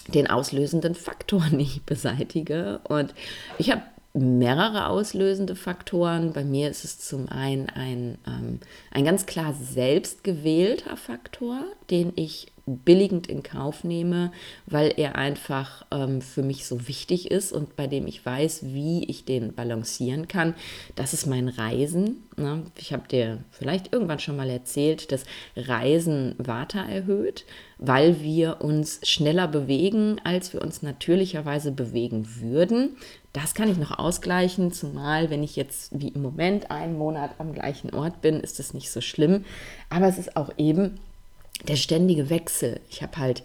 den 0.09 0.29
auslösenden 0.29 0.95
Faktor 0.95 1.47
nicht 1.51 1.87
beseitige. 1.87 2.81
Und 2.85 3.15
ich 3.59 3.71
habe 3.71 3.83
mehrere 4.15 4.87
auslösende 4.87 5.57
Faktoren. 5.57 6.33
Bei 6.33 6.45
mir 6.45 6.71
ist 6.71 6.85
es 6.85 7.01
zum 7.01 7.29
einen 7.29 7.69
ein, 7.69 8.19
ähm, 8.27 8.61
ein 8.93 9.05
ganz 9.05 9.27
klar 9.27 9.55
selbstgewählter 9.55 10.97
Faktor, 10.97 11.65
den 11.91 12.13
ich 12.17 12.49
billigend 12.67 13.27
in 13.27 13.43
Kauf 13.43 13.85
nehme, 13.85 14.33
weil 14.67 14.95
er 14.97 15.17
einfach 15.17 15.85
ähm, 15.91 16.23
für 16.23 16.43
mich 16.43 16.67
so 16.67 16.89
wichtig 16.89 17.31
ist 17.31 17.53
und 17.53 17.77
bei 17.77 17.87
dem 17.87 18.07
ich 18.07 18.25
weiß, 18.25 18.65
wie 18.65 19.05
ich 19.05 19.25
den 19.25 19.55
balancieren 19.55 20.29
kann. 20.29 20.55
Das 20.97 21.13
ist 21.13 21.27
mein 21.27 21.49
Reisen. 21.49 22.25
Ne? 22.37 22.63
Ich 22.79 22.93
habe 22.93 23.07
dir 23.07 23.45
vielleicht 23.51 23.93
irgendwann 23.93 24.19
schon 24.19 24.37
mal 24.37 24.49
erzählt, 24.49 25.13
dass 25.13 25.25
Reisen 25.57 26.37
Vata 26.39 26.83
erhöht, 26.83 27.45
weil 27.79 28.23
wir 28.23 28.63
uns 28.63 29.01
schneller 29.03 29.47
bewegen, 29.47 30.21
als 30.25 30.55
wir 30.55 30.63
uns 30.63 30.81
natürlicherweise 30.83 31.71
bewegen 31.71 32.27
würden. 32.41 32.97
Das 33.35 33.55
kann 33.55 33.71
ich 33.71 33.77
noch 33.77 33.99
ausgleichen, 33.99 34.73
zumal 34.73 35.29
wenn 35.29 35.43
ich 35.43 35.57
jetzt 35.57 35.91
wie 36.01 36.09
im 36.09 36.23
Moment 36.23 36.71
einen 36.71 36.97
Monat 36.97 37.33
am 37.39 37.53
gleichen 37.53 37.93
Ort 37.93 38.23
bin, 38.23 38.41
ist 38.41 38.59
das 38.59 38.73
nicht 38.73 38.91
so 38.91 39.03
schlimm. 39.03 39.45
Aber 39.91 40.07
es 40.07 40.19
ist 40.19 40.37
auch 40.37 40.51
eben 40.57 40.99
der 41.69 41.77
ständige 41.77 42.31
Wechsel. 42.31 42.81
Ich 42.91 43.03
habe 43.03 43.17
halt 43.19 43.43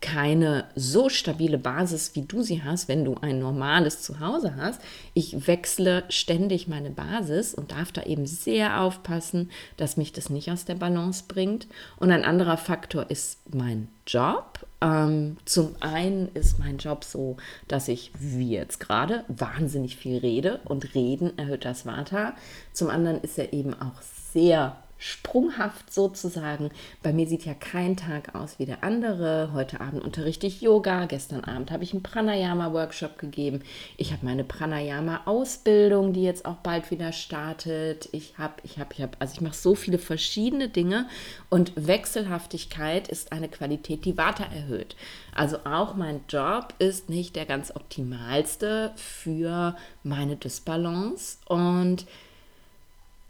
keine 0.00 0.66
so 0.74 1.08
stabile 1.08 1.58
Basis, 1.58 2.14
wie 2.14 2.22
du 2.22 2.42
sie 2.42 2.62
hast, 2.62 2.86
wenn 2.86 3.04
du 3.04 3.16
ein 3.22 3.38
normales 3.38 4.02
Zuhause 4.02 4.54
hast. 4.56 4.80
Ich 5.14 5.46
wechsle 5.46 6.04
ständig 6.10 6.68
meine 6.68 6.90
Basis 6.90 7.54
und 7.54 7.72
darf 7.72 7.92
da 7.92 8.02
eben 8.02 8.26
sehr 8.26 8.82
aufpassen, 8.82 9.50
dass 9.78 9.96
mich 9.96 10.12
das 10.12 10.28
nicht 10.28 10.50
aus 10.50 10.64
der 10.66 10.74
Balance 10.74 11.24
bringt. 11.26 11.66
Und 11.96 12.10
ein 12.10 12.24
anderer 12.24 12.58
Faktor 12.58 13.10
ist 13.10 13.38
mein 13.54 13.88
Job. 14.06 14.66
Ähm, 14.82 15.38
zum 15.46 15.74
einen 15.80 16.28
ist 16.34 16.58
mein 16.58 16.76
Job 16.76 17.02
so, 17.02 17.38
dass 17.66 17.88
ich, 17.88 18.12
wie 18.18 18.50
jetzt 18.50 18.78
gerade, 18.80 19.24
wahnsinnig 19.28 19.96
viel 19.96 20.18
rede 20.18 20.60
und 20.66 20.94
reden 20.94 21.36
erhöht 21.38 21.64
das 21.64 21.86
Vata. 21.86 22.34
Zum 22.74 22.90
anderen 22.90 23.20
ist 23.22 23.38
er 23.38 23.54
eben 23.54 23.72
auch 23.72 24.02
sehr 24.32 24.76
sprunghaft 24.98 25.92
sozusagen. 25.92 26.70
Bei 27.02 27.12
mir 27.12 27.26
sieht 27.26 27.44
ja 27.44 27.54
kein 27.54 27.96
Tag 27.96 28.34
aus 28.34 28.58
wie 28.58 28.66
der 28.66 28.82
andere. 28.82 29.50
Heute 29.52 29.80
Abend 29.80 30.02
unterrichte 30.02 30.46
ich 30.46 30.62
Yoga. 30.62 31.06
Gestern 31.06 31.44
Abend 31.44 31.70
habe 31.70 31.84
ich 31.84 31.92
einen 31.92 32.02
Pranayama-Workshop 32.02 33.18
gegeben. 33.18 33.62
Ich 33.96 34.12
habe 34.12 34.24
meine 34.24 34.44
Pranayama-Ausbildung, 34.44 36.12
die 36.12 36.22
jetzt 36.22 36.46
auch 36.46 36.56
bald 36.56 36.90
wieder 36.90 37.12
startet. 37.12 38.08
Ich 38.12 38.38
habe, 38.38 38.54
ich 38.62 38.78
habe, 38.78 38.94
ich 38.94 39.02
habe, 39.02 39.12
also 39.18 39.34
ich 39.34 39.40
mache 39.40 39.54
so 39.54 39.74
viele 39.74 39.98
verschiedene 39.98 40.68
Dinge 40.68 41.08
und 41.50 41.72
Wechselhaftigkeit 41.76 43.08
ist 43.08 43.32
eine 43.32 43.48
Qualität, 43.48 44.04
die 44.04 44.16
Vata 44.16 44.44
erhöht. 44.44 44.96
Also 45.34 45.58
auch 45.64 45.94
mein 45.94 46.20
Job 46.28 46.74
ist 46.78 47.10
nicht 47.10 47.36
der 47.36 47.44
ganz 47.44 47.70
optimalste 47.74 48.92
für 48.96 49.76
meine 50.02 50.36
Disbalance 50.36 51.38
und 51.46 52.06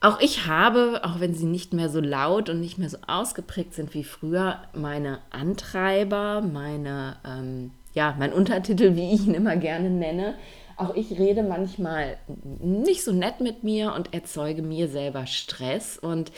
auch 0.01 0.21
ich 0.21 0.47
habe, 0.47 1.01
auch 1.05 1.21
wenn 1.21 1.35
sie 1.35 1.47
nicht 1.47 1.73
mehr 1.73 1.89
so 1.89 2.01
laut 2.01 2.49
und 2.49 2.61
nicht 2.61 2.79
mehr 2.79 2.91
so 2.91 2.99
ausgeprägt 3.07 3.75
sind 3.75 3.95
wie 3.95 4.05
früher, 4.05 4.59
meine 4.75 5.19
Antreiber, 5.31 6.43
meine, 6.43 7.17
ähm, 7.27 7.71
ja, 7.95 8.15
mein 8.19 8.33
Untertitel, 8.33 8.95
wie 8.95 9.15
ich 9.15 9.27
ihn 9.27 9.35
immer 9.35 9.57
gerne 9.57 9.91
nenne. 9.91 10.35
Auch 10.77 10.95
ich 10.95 11.13
rede 11.13 11.43
manchmal 11.43 12.19
nicht 12.61 13.03
so 13.03 13.13
nett 13.13 13.41
mit 13.41 13.65
mir 13.65 13.95
und 13.95 14.13
erzeuge 14.13 14.63
mir 14.63 14.89
selber 14.89 15.27
Stress 15.27 15.99
und 15.99 16.31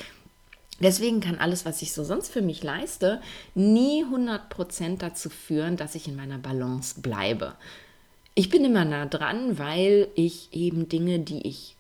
Deswegen 0.80 1.18
kann 1.18 1.38
alles, 1.38 1.64
was 1.64 1.82
ich 1.82 1.92
so 1.92 2.04
sonst 2.04 2.30
für 2.30 2.40
mich 2.40 2.62
leiste, 2.62 3.20
nie 3.56 4.04
100% 4.04 4.98
dazu 4.98 5.28
führen, 5.28 5.76
dass 5.76 5.96
ich 5.96 6.06
in 6.06 6.14
meiner 6.14 6.38
Balance 6.38 7.00
bleibe. 7.00 7.54
Ich 8.36 8.48
bin 8.48 8.64
immer 8.64 8.84
nah 8.84 9.06
dran, 9.06 9.58
weil 9.58 10.06
ich 10.14 10.50
eben 10.52 10.88
Dinge, 10.88 11.18
die 11.18 11.44
ich 11.48 11.74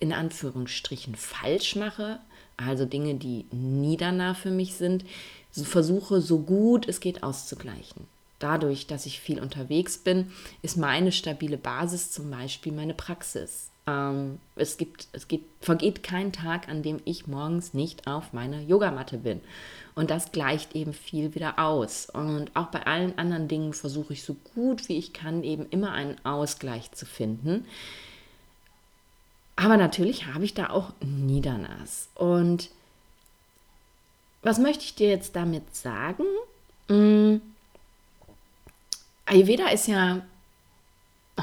in 0.00 0.12
Anführungsstrichen 0.12 1.14
falsch 1.14 1.76
mache, 1.76 2.20
also 2.56 2.84
Dinge, 2.84 3.14
die 3.14 3.46
niedernah 3.50 4.34
für 4.34 4.50
mich 4.50 4.74
sind, 4.74 5.04
versuche 5.52 6.20
so 6.20 6.38
gut 6.40 6.88
es 6.88 7.00
geht 7.00 7.22
auszugleichen. 7.22 8.06
Dadurch, 8.38 8.86
dass 8.86 9.06
ich 9.06 9.20
viel 9.20 9.40
unterwegs 9.40 9.98
bin, 9.98 10.30
ist 10.62 10.76
meine 10.76 11.10
stabile 11.10 11.56
Basis 11.56 12.12
zum 12.12 12.30
Beispiel 12.30 12.72
meine 12.72 12.94
Praxis. 12.94 13.70
Ähm, 13.88 14.38
es 14.54 14.76
gibt, 14.76 15.08
es 15.12 15.26
gibt, 15.26 15.64
vergeht 15.64 16.02
kein 16.04 16.32
Tag, 16.32 16.68
an 16.68 16.82
dem 16.82 17.00
ich 17.04 17.26
morgens 17.26 17.74
nicht 17.74 18.06
auf 18.06 18.32
meiner 18.32 18.60
Yogamatte 18.60 19.18
bin. 19.18 19.40
Und 19.96 20.10
das 20.10 20.30
gleicht 20.30 20.76
eben 20.76 20.92
viel 20.92 21.34
wieder 21.34 21.58
aus. 21.58 22.08
Und 22.10 22.54
auch 22.54 22.66
bei 22.66 22.86
allen 22.86 23.18
anderen 23.18 23.48
Dingen 23.48 23.72
versuche 23.72 24.12
ich 24.12 24.22
so 24.22 24.36
gut 24.54 24.88
wie 24.88 24.98
ich 24.98 25.12
kann, 25.12 25.42
eben 25.42 25.66
immer 25.70 25.90
einen 25.90 26.24
Ausgleich 26.24 26.92
zu 26.92 27.06
finden. 27.06 27.64
Aber 29.58 29.76
natürlich 29.76 30.26
habe 30.26 30.44
ich 30.44 30.54
da 30.54 30.70
auch 30.70 30.92
Niedernas. 31.00 32.08
Und 32.14 32.70
was 34.40 34.60
möchte 34.60 34.84
ich 34.84 34.94
dir 34.94 35.08
jetzt 35.08 35.34
damit 35.34 35.74
sagen? 35.74 36.22
Mm, 36.86 37.40
Ayurveda 39.26 39.68
ist 39.70 39.88
ja 39.88 40.22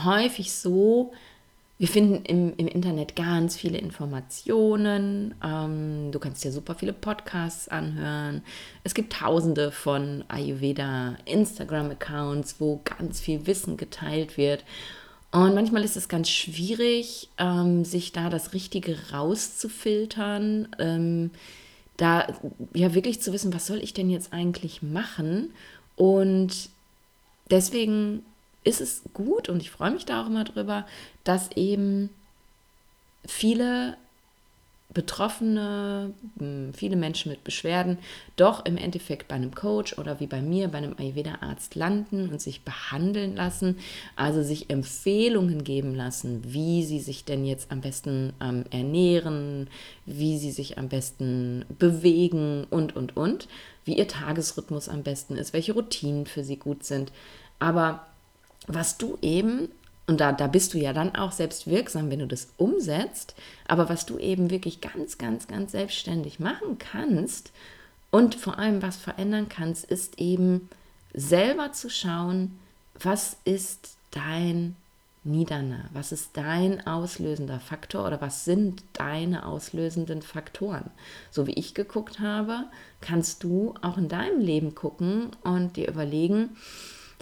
häufig 0.05 0.53
so, 0.53 1.11
wir 1.77 1.89
finden 1.89 2.23
im, 2.23 2.53
im 2.55 2.69
Internet 2.69 3.17
ganz 3.17 3.57
viele 3.57 3.79
Informationen. 3.79 5.35
Ähm, 5.43 6.13
du 6.13 6.19
kannst 6.19 6.41
dir 6.45 6.53
super 6.53 6.75
viele 6.75 6.93
Podcasts 6.93 7.67
anhören. 7.67 8.43
Es 8.85 8.93
gibt 8.93 9.11
tausende 9.11 9.73
von 9.73 10.23
Ayurveda 10.29 11.17
Instagram-Accounts, 11.25 12.61
wo 12.61 12.79
ganz 12.97 13.19
viel 13.19 13.45
Wissen 13.45 13.75
geteilt 13.75 14.37
wird. 14.37 14.63
Und 15.35 15.53
manchmal 15.53 15.83
ist 15.83 15.97
es 15.97 16.07
ganz 16.07 16.29
schwierig, 16.29 17.27
ähm, 17.37 17.83
sich 17.83 18.13
da 18.13 18.29
das 18.29 18.53
Richtige 18.53 19.11
rauszufiltern. 19.11 20.69
Ähm, 20.79 21.31
da 21.97 22.27
ja 22.73 22.93
wirklich 22.93 23.21
zu 23.21 23.33
wissen, 23.33 23.53
was 23.53 23.67
soll 23.67 23.79
ich 23.79 23.93
denn 23.93 24.09
jetzt 24.09 24.31
eigentlich 24.31 24.81
machen? 24.81 25.51
Und 25.97 26.69
deswegen 27.51 28.23
ist 28.63 28.79
es 28.79 29.01
gut 29.13 29.49
und 29.49 29.61
ich 29.61 29.71
freue 29.71 29.91
mich 29.91 30.05
da 30.05 30.23
auch 30.23 30.27
immer 30.27 30.45
drüber, 30.45 30.85
dass 31.25 31.51
eben 31.51 32.09
viele 33.25 33.97
Betroffene, 34.95 36.13
hm, 36.39 36.73
viele 36.73 36.95
Menschen 36.95 37.29
mit 37.29 37.43
Beschwerden 37.43 37.99
doch 38.37 38.65
im 38.65 38.77
Endeffekt 38.77 39.27
bei 39.27 39.35
einem 39.35 39.53
Coach 39.53 39.99
oder 39.99 40.19
wie 40.19 40.25
bei 40.25 40.41
mir, 40.41 40.69
bei 40.69 40.79
einem 40.79 40.95
Ayurveda-Arzt 40.97 41.75
landen 41.75 42.29
und 42.29 42.41
sich 42.41 42.63
behandeln 42.63 43.35
lassen, 43.35 43.77
also 44.15 44.41
sich 44.41 44.71
Empfehlungen 44.71 45.63
geben 45.63 45.93
lassen, 45.93 46.41
wie 46.45 46.83
sie 46.83 46.99
sich 46.99 47.25
denn 47.25 47.45
jetzt 47.45 47.71
am 47.71 47.81
besten 47.81 48.33
ähm, 48.41 48.63
ernähren, 48.71 49.67
wie 50.05 50.39
sie 50.39 50.51
sich 50.51 50.79
am 50.79 50.87
besten 50.87 51.65
bewegen 51.77 52.65
und, 52.69 52.95
und, 52.95 53.17
und, 53.17 53.47
wie 53.83 53.97
ihr 53.97 54.07
Tagesrhythmus 54.07 54.89
am 54.89 55.03
besten 55.03 55.35
ist, 55.35 55.53
welche 55.53 55.73
Routinen 55.73 56.25
für 56.25 56.43
sie 56.43 56.57
gut 56.57 56.85
sind. 56.85 57.11
Aber 57.59 58.07
was 58.67 58.97
du 58.97 59.17
eben, 59.21 59.67
und 60.07 60.19
da, 60.21 60.31
da 60.31 60.47
bist 60.47 60.73
du 60.73 60.77
ja 60.77 60.93
dann 60.93 61.15
auch 61.15 61.31
selbst 61.31 61.67
wirksam, 61.67 62.11
wenn 62.11 62.19
du 62.19 62.27
das 62.27 62.49
umsetzt, 62.57 63.35
aber 63.67 63.89
was 63.89 64.05
du 64.05 64.19
eben 64.19 64.51
wirklich 64.51 64.81
ganz, 64.81 65.17
ganz, 65.17 65.47
ganz 65.47 65.71
selbstständig 65.71 66.39
machen 66.39 66.77
kannst 66.77 67.51
und 68.11 68.35
vor 68.35 68.59
allem 68.59 68.81
was 68.81 68.97
verändern 68.97 69.49
kannst, 69.49 69.85
ist 69.85 70.19
eben 70.19 70.69
selber 71.13 71.71
zu 71.71 71.89
schauen, 71.89 72.59
was 72.99 73.37
ist 73.45 73.97
dein 74.11 74.75
Niederner, 75.23 75.89
was 75.91 76.11
ist 76.11 76.37
dein 76.37 76.85
auslösender 76.85 77.59
Faktor 77.59 78.05
oder 78.05 78.21
was 78.21 78.45
sind 78.45 78.83
deine 78.93 79.47
auslösenden 79.47 80.21
Faktoren? 80.21 80.91
So 81.31 81.47
wie 81.47 81.53
ich 81.53 81.73
geguckt 81.73 82.19
habe, 82.19 82.65
kannst 83.01 83.43
du 83.43 83.73
auch 83.81 83.97
in 83.97 84.07
deinem 84.07 84.39
Leben 84.39 84.75
gucken 84.75 85.31
und 85.43 85.77
dir 85.77 85.87
überlegen, 85.87 86.55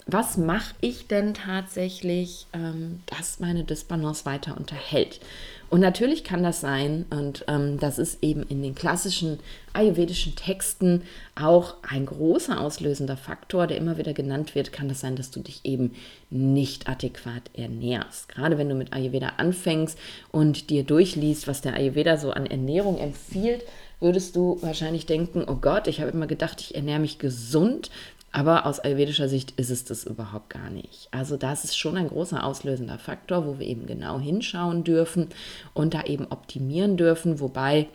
was 0.06 0.36
mache 0.36 0.74
ich 0.80 1.06
denn 1.06 1.32
tatsächlich, 1.32 2.46
ähm, 2.52 3.00
dass 3.06 3.40
meine 3.40 3.64
Disbalance 3.64 4.26
weiter 4.26 4.56
unterhält? 4.56 5.20
Und 5.70 5.80
natürlich 5.80 6.24
kann 6.24 6.42
das 6.42 6.60
sein, 6.60 7.06
und 7.10 7.46
ähm, 7.48 7.80
das 7.80 7.98
ist 7.98 8.22
eben 8.22 8.42
in 8.44 8.62
den 8.62 8.74
klassischen 8.74 9.40
ayurvedischen 9.72 10.36
Texten 10.36 11.02
auch 11.34 11.76
ein 11.82 12.06
großer 12.06 12.60
auslösender 12.60 13.16
Faktor, 13.16 13.66
der 13.66 13.78
immer 13.78 13.96
wieder 13.96 14.12
genannt 14.12 14.54
wird, 14.54 14.72
kann 14.72 14.88
das 14.88 15.00
sein, 15.00 15.16
dass 15.16 15.30
du 15.30 15.40
dich 15.40 15.62
eben 15.64 15.94
nicht 16.30 16.88
adäquat 16.88 17.50
ernährst. 17.54 18.28
Gerade 18.28 18.58
wenn 18.58 18.68
du 18.68 18.74
mit 18.74 18.92
Ayurveda 18.92 19.32
anfängst 19.38 19.98
und 20.30 20.70
dir 20.70 20.84
durchliest, 20.84 21.48
was 21.48 21.62
der 21.62 21.74
Ayurveda 21.74 22.18
so 22.18 22.30
an 22.30 22.46
Ernährung 22.46 22.98
empfiehlt, 22.98 23.64
würdest 24.00 24.36
du 24.36 24.58
wahrscheinlich 24.60 25.06
denken, 25.06 25.44
oh 25.46 25.56
Gott, 25.56 25.88
ich 25.88 26.00
habe 26.00 26.10
immer 26.10 26.26
gedacht, 26.26 26.60
ich 26.60 26.74
ernähre 26.74 27.00
mich 27.00 27.18
gesund, 27.18 27.90
aber 28.34 28.66
aus 28.66 28.80
ayurvedischer 28.80 29.28
Sicht 29.28 29.52
ist 29.52 29.70
es 29.70 29.84
das 29.84 30.02
überhaupt 30.02 30.50
gar 30.50 30.68
nicht. 30.68 31.06
Also 31.12 31.36
das 31.36 31.62
ist 31.62 31.78
schon 31.78 31.96
ein 31.96 32.08
großer 32.08 32.42
auslösender 32.42 32.98
Faktor, 32.98 33.46
wo 33.46 33.60
wir 33.60 33.66
eben 33.66 33.86
genau 33.86 34.18
hinschauen 34.18 34.82
dürfen 34.82 35.28
und 35.72 35.94
da 35.94 36.02
eben 36.02 36.26
optimieren 36.26 36.96
dürfen, 36.96 37.38
wobei 37.38 37.86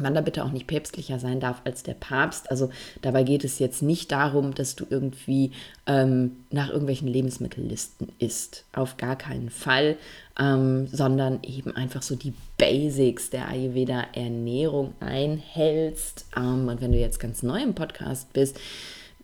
man 0.00 0.14
da 0.14 0.20
bitte 0.20 0.44
auch 0.44 0.52
nicht 0.52 0.66
päpstlicher 0.66 1.18
sein 1.18 1.40
darf 1.40 1.62
als 1.64 1.82
der 1.82 1.94
Papst. 1.94 2.50
Also 2.50 2.68
dabei 3.00 3.22
geht 3.22 3.42
es 3.42 3.58
jetzt 3.58 3.80
nicht 3.80 4.12
darum, 4.12 4.54
dass 4.54 4.76
du 4.76 4.84
irgendwie 4.88 5.52
ähm, 5.86 6.44
nach 6.50 6.68
irgendwelchen 6.68 7.08
Lebensmittellisten 7.08 8.12
isst. 8.18 8.66
Auf 8.74 8.98
gar 8.98 9.16
keinen 9.16 9.48
Fall, 9.48 9.96
ähm, 10.38 10.88
sondern 10.88 11.42
eben 11.42 11.74
einfach 11.74 12.02
so 12.02 12.16
die 12.16 12.34
Basics 12.58 13.30
der 13.30 13.48
Ayurveda-Ernährung 13.48 14.92
einhältst. 15.00 16.26
Ähm, 16.36 16.68
und 16.68 16.82
wenn 16.82 16.92
du 16.92 16.98
jetzt 16.98 17.18
ganz 17.18 17.42
neu 17.42 17.62
im 17.62 17.74
Podcast 17.74 18.30
bist, 18.34 18.60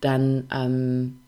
dann 0.00 0.48
ähm, 0.50 1.20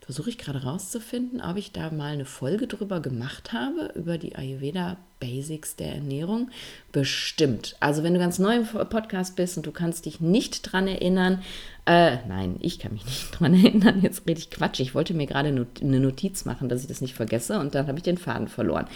versuche 0.00 0.30
ich 0.30 0.38
gerade 0.38 0.62
rauszufinden, 0.62 1.40
ob 1.40 1.56
ich 1.56 1.72
da 1.72 1.90
mal 1.90 2.12
eine 2.12 2.24
Folge 2.24 2.66
drüber 2.66 3.00
gemacht 3.00 3.52
habe, 3.52 3.92
über 3.94 4.18
die 4.18 4.36
Ayurveda 4.36 4.96
Basics 5.20 5.76
der 5.76 5.94
Ernährung. 5.94 6.50
Bestimmt. 6.92 7.76
Also 7.80 8.02
wenn 8.02 8.14
du 8.14 8.20
ganz 8.20 8.38
neu 8.38 8.56
im 8.56 8.66
Podcast 8.66 9.36
bist 9.36 9.56
und 9.56 9.66
du 9.66 9.72
kannst 9.72 10.06
dich 10.06 10.20
nicht 10.20 10.72
dran 10.72 10.88
erinnern, 10.88 11.42
äh, 11.88 12.16
nein, 12.26 12.56
ich 12.60 12.80
kann 12.80 12.92
mich 12.92 13.04
nicht 13.06 13.30
dran 13.30 13.54
erinnern, 13.54 14.00
jetzt 14.02 14.26
rede 14.26 14.40
ich 14.40 14.50
Quatsch. 14.50 14.80
Ich 14.80 14.94
wollte 14.94 15.14
mir 15.14 15.26
gerade 15.26 15.48
eine 15.48 16.00
Notiz 16.00 16.44
machen, 16.44 16.68
dass 16.68 16.82
ich 16.82 16.88
das 16.88 17.00
nicht 17.00 17.14
vergesse 17.14 17.58
und 17.60 17.74
dann 17.74 17.86
habe 17.86 17.98
ich 17.98 18.04
den 18.04 18.18
Faden 18.18 18.48
verloren. 18.48 18.86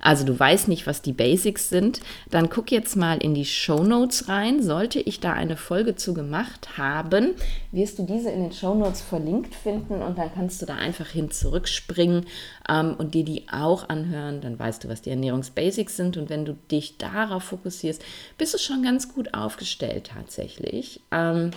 Also 0.00 0.24
du 0.24 0.38
weißt 0.38 0.68
nicht, 0.68 0.86
was 0.86 1.02
die 1.02 1.12
Basics 1.12 1.68
sind, 1.68 2.00
dann 2.30 2.48
guck 2.48 2.70
jetzt 2.70 2.96
mal 2.96 3.18
in 3.18 3.34
die 3.34 3.44
Show 3.44 3.82
Notes 3.82 4.28
rein. 4.28 4.62
Sollte 4.62 5.00
ich 5.00 5.20
da 5.20 5.32
eine 5.32 5.56
Folge 5.56 5.96
zu 5.96 6.14
gemacht 6.14 6.78
haben, 6.78 7.34
wirst 7.72 7.98
du 7.98 8.04
diese 8.04 8.30
in 8.30 8.44
den 8.44 8.52
Show 8.52 8.74
Notes 8.74 9.02
verlinkt 9.02 9.54
finden 9.54 10.00
und 10.00 10.16
dann 10.16 10.32
kannst 10.32 10.62
du 10.62 10.66
da 10.66 10.76
einfach 10.76 11.08
hin 11.08 11.30
zurückspringen 11.30 12.26
ähm, 12.68 12.94
und 12.96 13.14
dir 13.14 13.24
die 13.24 13.48
auch 13.50 13.88
anhören. 13.88 14.40
Dann 14.40 14.58
weißt 14.58 14.84
du, 14.84 14.88
was 14.88 15.02
die 15.02 15.10
Ernährungsbasics 15.10 15.67
sind 15.70 16.16
und 16.16 16.30
wenn 16.30 16.44
du 16.44 16.54
dich 16.70 16.96
darauf 16.98 17.44
fokussierst, 17.44 18.02
bist 18.36 18.54
du 18.54 18.58
schon 18.58 18.82
ganz 18.82 19.12
gut 19.12 19.34
aufgestellt 19.34 20.10
tatsächlich. 20.12 21.00
Ähm, 21.10 21.50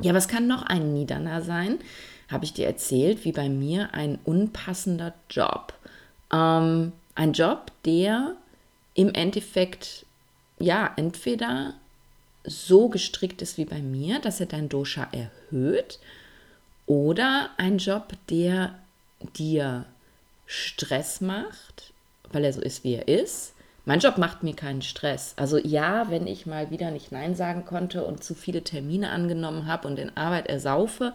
ja, 0.00 0.14
was 0.14 0.28
kann 0.28 0.46
noch 0.46 0.62
ein 0.62 0.92
Niederner 0.92 1.42
sein? 1.42 1.78
Habe 2.30 2.44
ich 2.44 2.52
dir 2.52 2.66
erzählt, 2.66 3.24
wie 3.24 3.32
bei 3.32 3.48
mir 3.48 3.92
ein 3.94 4.18
unpassender 4.24 5.14
Job. 5.28 5.74
Ähm, 6.32 6.92
ein 7.14 7.32
Job, 7.32 7.72
der 7.84 8.36
im 8.94 9.12
Endeffekt, 9.12 10.06
ja, 10.58 10.92
entweder 10.96 11.74
so 12.44 12.88
gestrickt 12.88 13.42
ist 13.42 13.58
wie 13.58 13.64
bei 13.64 13.80
mir, 13.80 14.18
dass 14.18 14.40
er 14.40 14.46
dein 14.46 14.68
Dosha 14.68 15.08
erhöht, 15.12 15.98
oder 16.86 17.50
ein 17.58 17.78
Job, 17.78 18.12
der 18.28 18.74
dir 19.36 19.86
Stress 20.46 21.20
macht, 21.20 21.92
weil 22.32 22.44
er 22.44 22.52
so 22.52 22.60
ist, 22.60 22.84
wie 22.84 22.94
er 22.94 23.08
ist, 23.08 23.54
mein 23.84 23.98
Job 23.98 24.16
macht 24.16 24.42
mir 24.44 24.54
keinen 24.54 24.82
Stress. 24.82 25.34
Also 25.36 25.58
ja, 25.58 26.08
wenn 26.10 26.26
ich 26.26 26.46
mal 26.46 26.70
wieder 26.70 26.90
nicht 26.90 27.10
Nein 27.10 27.34
sagen 27.34 27.64
konnte 27.64 28.04
und 28.04 28.22
zu 28.22 28.34
viele 28.34 28.62
Termine 28.62 29.10
angenommen 29.10 29.66
habe 29.66 29.88
und 29.88 29.98
in 29.98 30.16
Arbeit 30.16 30.46
ersaufe, 30.46 31.14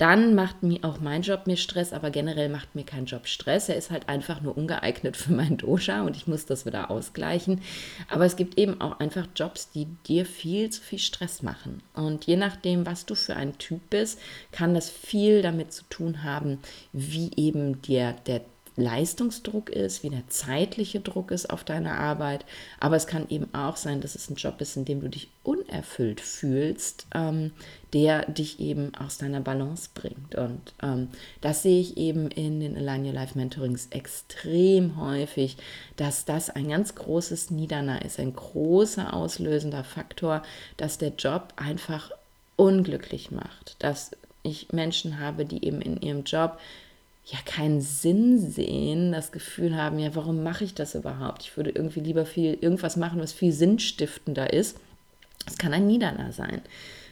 dann 0.00 0.34
macht 0.34 0.62
mir 0.62 0.78
auch 0.82 0.98
mein 0.98 1.20
Job 1.20 1.46
mir 1.46 1.58
Stress, 1.58 1.92
aber 1.92 2.08
generell 2.08 2.48
macht 2.48 2.74
mir 2.74 2.84
kein 2.84 3.04
Job 3.04 3.26
Stress. 3.26 3.68
Er 3.68 3.76
ist 3.76 3.90
halt 3.90 4.08
einfach 4.08 4.40
nur 4.40 4.56
ungeeignet 4.56 5.14
für 5.14 5.34
mein 5.34 5.58
Dosha 5.58 6.00
und 6.00 6.16
ich 6.16 6.26
muss 6.26 6.46
das 6.46 6.64
wieder 6.64 6.90
ausgleichen. 6.90 7.60
Aber 8.08 8.24
es 8.24 8.36
gibt 8.36 8.56
eben 8.58 8.80
auch 8.80 8.98
einfach 8.98 9.26
Jobs, 9.36 9.70
die 9.72 9.88
dir 10.06 10.24
viel 10.24 10.70
zu 10.70 10.80
viel 10.80 10.98
Stress 10.98 11.42
machen. 11.42 11.82
Und 11.92 12.24
je 12.24 12.36
nachdem, 12.36 12.86
was 12.86 13.04
du 13.04 13.14
für 13.14 13.36
ein 13.36 13.58
Typ 13.58 13.90
bist, 13.90 14.18
kann 14.52 14.72
das 14.72 14.88
viel 14.88 15.42
damit 15.42 15.74
zu 15.74 15.84
tun 15.90 16.22
haben, 16.22 16.60
wie 16.94 17.32
eben 17.36 17.82
dir 17.82 18.16
der 18.26 18.40
Leistungsdruck 18.80 19.70
ist, 19.70 20.02
wie 20.02 20.10
der 20.10 20.26
zeitliche 20.28 21.00
Druck 21.00 21.30
ist 21.30 21.50
auf 21.50 21.64
deine 21.64 21.94
Arbeit. 21.94 22.44
Aber 22.80 22.96
es 22.96 23.06
kann 23.06 23.28
eben 23.28 23.52
auch 23.54 23.76
sein, 23.76 24.00
dass 24.00 24.14
es 24.14 24.28
ein 24.30 24.36
Job 24.36 24.60
ist, 24.60 24.76
in 24.76 24.84
dem 24.84 25.00
du 25.00 25.08
dich 25.08 25.28
unerfüllt 25.42 26.20
fühlst, 26.20 27.06
ähm, 27.14 27.52
der 27.92 28.26
dich 28.26 28.60
eben 28.60 28.94
aus 28.94 29.18
deiner 29.18 29.40
Balance 29.40 29.90
bringt. 29.94 30.34
Und 30.34 30.74
ähm, 30.82 31.08
das 31.40 31.62
sehe 31.62 31.80
ich 31.80 31.96
eben 31.96 32.30
in 32.30 32.60
den 32.60 32.76
Align 32.76 33.04
Your 33.04 33.12
Life 33.12 33.36
Mentorings 33.36 33.88
extrem 33.90 34.96
häufig, 34.96 35.56
dass 35.96 36.24
das 36.24 36.50
ein 36.50 36.68
ganz 36.68 36.94
großes 36.94 37.50
Niederner 37.50 38.04
ist, 38.04 38.18
ein 38.18 38.34
großer 38.34 39.14
auslösender 39.14 39.84
Faktor, 39.84 40.42
dass 40.76 40.98
der 40.98 41.12
Job 41.16 41.52
einfach 41.56 42.10
unglücklich 42.56 43.30
macht, 43.30 43.76
dass 43.78 44.10
ich 44.42 44.72
Menschen 44.72 45.18
habe, 45.18 45.44
die 45.44 45.64
eben 45.64 45.80
in 45.80 46.00
ihrem 46.00 46.24
Job 46.24 46.58
ja 47.24 47.38
keinen 47.44 47.80
Sinn 47.80 48.38
sehen, 48.38 49.12
das 49.12 49.32
Gefühl 49.32 49.76
haben, 49.76 49.98
ja, 49.98 50.14
warum 50.14 50.42
mache 50.42 50.64
ich 50.64 50.74
das 50.74 50.94
überhaupt? 50.94 51.42
Ich 51.42 51.56
würde 51.56 51.70
irgendwie 51.70 52.00
lieber 52.00 52.26
viel 52.26 52.54
irgendwas 52.60 52.96
machen, 52.96 53.20
was 53.20 53.32
viel 53.32 53.52
sinnstiftender 53.52 54.52
ist. 54.52 54.78
Es 55.46 55.58
kann 55.58 55.72
ein 55.72 55.86
Niederner 55.86 56.32
sein. 56.32 56.62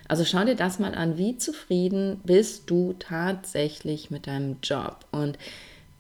Also 0.08 0.24
schau 0.24 0.44
dir 0.44 0.56
das 0.56 0.78
mal 0.78 0.94
an, 0.94 1.18
wie 1.18 1.36
zufrieden 1.36 2.20
bist 2.24 2.70
du 2.70 2.94
tatsächlich 2.98 4.10
mit 4.10 4.26
deinem 4.26 4.56
Job? 4.62 5.04
Und 5.10 5.38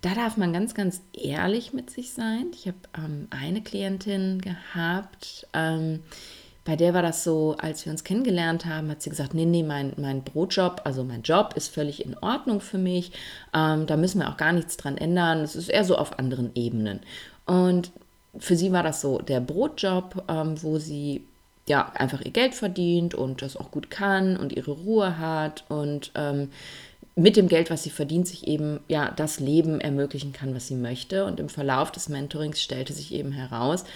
da 0.00 0.14
darf 0.14 0.36
man 0.36 0.52
ganz, 0.52 0.74
ganz 0.74 1.02
ehrlich 1.12 1.72
mit 1.72 1.90
sich 1.90 2.12
sein. 2.12 2.46
Ich 2.54 2.66
habe 2.66 2.78
ähm, 2.96 3.28
eine 3.30 3.62
Klientin 3.62 4.40
gehabt, 4.40 5.46
ähm, 5.52 6.00
bei 6.68 6.76
der 6.76 6.92
war 6.92 7.00
das 7.00 7.24
so, 7.24 7.56
als 7.56 7.86
wir 7.86 7.92
uns 7.92 8.04
kennengelernt 8.04 8.66
haben, 8.66 8.90
hat 8.90 9.00
sie 9.00 9.08
gesagt, 9.08 9.32
nee, 9.32 9.46
nee, 9.46 9.62
mein, 9.62 9.94
mein 9.96 10.22
Brotjob, 10.22 10.82
also 10.84 11.02
mein 11.02 11.22
Job 11.22 11.54
ist 11.56 11.68
völlig 11.68 12.04
in 12.04 12.14
Ordnung 12.18 12.60
für 12.60 12.76
mich. 12.76 13.10
Ähm, 13.54 13.86
da 13.86 13.96
müssen 13.96 14.20
wir 14.20 14.28
auch 14.28 14.36
gar 14.36 14.52
nichts 14.52 14.76
dran 14.76 14.98
ändern. 14.98 15.38
Es 15.38 15.56
ist 15.56 15.70
eher 15.70 15.84
so 15.84 15.96
auf 15.96 16.18
anderen 16.18 16.50
Ebenen. 16.54 17.00
Und 17.46 17.90
für 18.38 18.54
sie 18.54 18.70
war 18.70 18.82
das 18.82 19.00
so 19.00 19.16
der 19.16 19.40
Brotjob, 19.40 20.24
ähm, 20.28 20.62
wo 20.62 20.76
sie 20.78 21.24
ja 21.66 21.90
einfach 21.94 22.20
ihr 22.20 22.32
Geld 22.32 22.54
verdient 22.54 23.14
und 23.14 23.40
das 23.40 23.56
auch 23.56 23.70
gut 23.70 23.90
kann 23.90 24.36
und 24.36 24.52
ihre 24.52 24.72
Ruhe 24.72 25.16
hat 25.16 25.64
und 25.70 26.12
ähm, 26.16 26.50
mit 27.16 27.38
dem 27.38 27.48
Geld, 27.48 27.70
was 27.70 27.82
sie 27.82 27.88
verdient, 27.88 28.28
sich 28.28 28.46
eben 28.46 28.80
ja 28.88 29.10
das 29.10 29.40
Leben 29.40 29.80
ermöglichen 29.80 30.34
kann, 30.34 30.54
was 30.54 30.66
sie 30.66 30.76
möchte. 30.76 31.24
Und 31.24 31.40
im 31.40 31.48
Verlauf 31.48 31.90
des 31.92 32.10
Mentorings 32.10 32.60
stellte 32.60 32.92
sich 32.92 33.14
eben 33.14 33.32
heraus, 33.32 33.86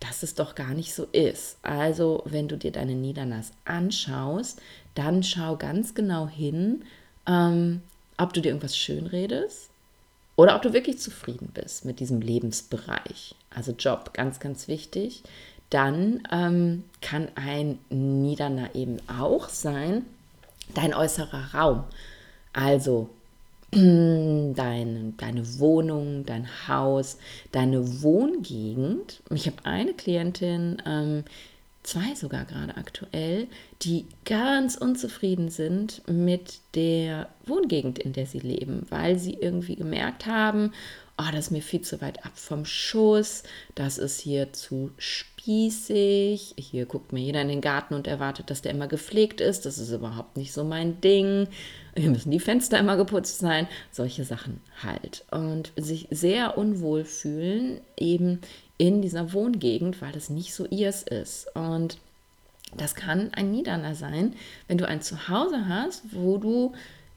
dass 0.00 0.22
es 0.22 0.34
doch 0.34 0.54
gar 0.54 0.74
nicht 0.74 0.94
so 0.94 1.04
ist. 1.12 1.56
Also, 1.62 2.22
wenn 2.26 2.48
du 2.48 2.56
dir 2.56 2.72
deine 2.72 2.94
Niederlass 2.94 3.52
anschaust, 3.64 4.60
dann 4.94 5.22
schau 5.22 5.56
ganz 5.56 5.94
genau 5.94 6.28
hin, 6.28 6.84
ähm, 7.26 7.82
ob 8.16 8.32
du 8.32 8.40
dir 8.40 8.48
irgendwas 8.48 8.76
schönredest 8.76 9.70
oder 10.36 10.56
ob 10.56 10.62
du 10.62 10.72
wirklich 10.72 10.98
zufrieden 10.98 11.50
bist 11.52 11.84
mit 11.84 12.00
diesem 12.00 12.20
Lebensbereich. 12.20 13.34
Also 13.50 13.72
Job, 13.72 14.12
ganz, 14.14 14.40
ganz 14.40 14.68
wichtig. 14.68 15.22
Dann 15.70 16.22
ähm, 16.30 16.84
kann 17.00 17.28
ein 17.36 17.78
Niederner 17.88 18.74
eben 18.74 18.98
auch 19.08 19.48
sein, 19.48 20.04
dein 20.74 20.94
äußerer 20.94 21.54
Raum. 21.54 21.84
Also 22.52 23.10
deine, 23.74 25.12
deine 25.16 25.58
Wohnung, 25.58 26.24
dein 26.24 26.48
Haus, 26.68 27.18
deine 27.52 28.02
Wohngegend. 28.02 29.22
Ich 29.30 29.46
habe 29.46 29.64
eine 29.64 29.94
Klientin, 29.94 30.80
ähm, 30.86 31.24
zwei 31.82 32.14
sogar 32.14 32.44
gerade 32.44 32.76
aktuell, 32.76 33.46
die 33.82 34.06
ganz 34.24 34.76
unzufrieden 34.76 35.50
sind 35.50 36.02
mit 36.08 36.60
der 36.74 37.28
Wohngegend, 37.46 37.98
in 37.98 38.12
der 38.12 38.26
sie 38.26 38.38
leben, 38.38 38.86
weil 38.90 39.18
sie 39.18 39.34
irgendwie 39.34 39.76
gemerkt 39.76 40.26
haben, 40.26 40.72
oh, 41.18 41.30
das 41.30 41.46
ist 41.46 41.50
mir 41.50 41.62
viel 41.62 41.82
zu 41.82 42.00
weit 42.00 42.24
ab 42.24 42.32
vom 42.34 42.64
Schuss, 42.64 43.44
das 43.74 43.98
ist 43.98 44.20
hier 44.20 44.52
zu 44.52 44.90
spießig, 44.98 46.54
hier 46.56 46.86
guckt 46.86 47.12
mir 47.12 47.20
jeder 47.20 47.42
in 47.42 47.48
den 47.48 47.60
Garten 47.60 47.94
und 47.94 48.06
erwartet, 48.06 48.50
dass 48.50 48.62
der 48.62 48.72
immer 48.72 48.88
gepflegt 48.88 49.40
ist, 49.40 49.64
das 49.64 49.78
ist 49.78 49.90
überhaupt 49.90 50.36
nicht 50.36 50.52
so 50.52 50.64
mein 50.64 51.00
Ding, 51.00 51.46
hier 51.96 52.10
müssen 52.10 52.30
die 52.30 52.40
Fenster 52.40 52.78
immer 52.78 52.96
geputzt 52.96 53.38
sein, 53.38 53.68
solche 53.92 54.24
Sachen 54.24 54.60
halt. 54.82 55.24
Und 55.30 55.72
sich 55.76 56.08
sehr 56.10 56.58
unwohl 56.58 57.04
fühlen 57.04 57.80
eben 57.96 58.40
in 58.78 59.00
dieser 59.00 59.32
Wohngegend, 59.32 60.02
weil 60.02 60.12
das 60.12 60.30
nicht 60.30 60.54
so 60.54 60.66
ihrs 60.66 61.04
ist. 61.04 61.46
Und 61.54 61.98
das 62.76 62.96
kann 62.96 63.32
ein 63.34 63.52
Niederner 63.52 63.94
sein, 63.94 64.34
wenn 64.66 64.78
du 64.78 64.88
ein 64.88 65.00
Zuhause 65.00 65.68
hast, 65.68 66.02
wo 66.12 66.38
du 66.38 66.72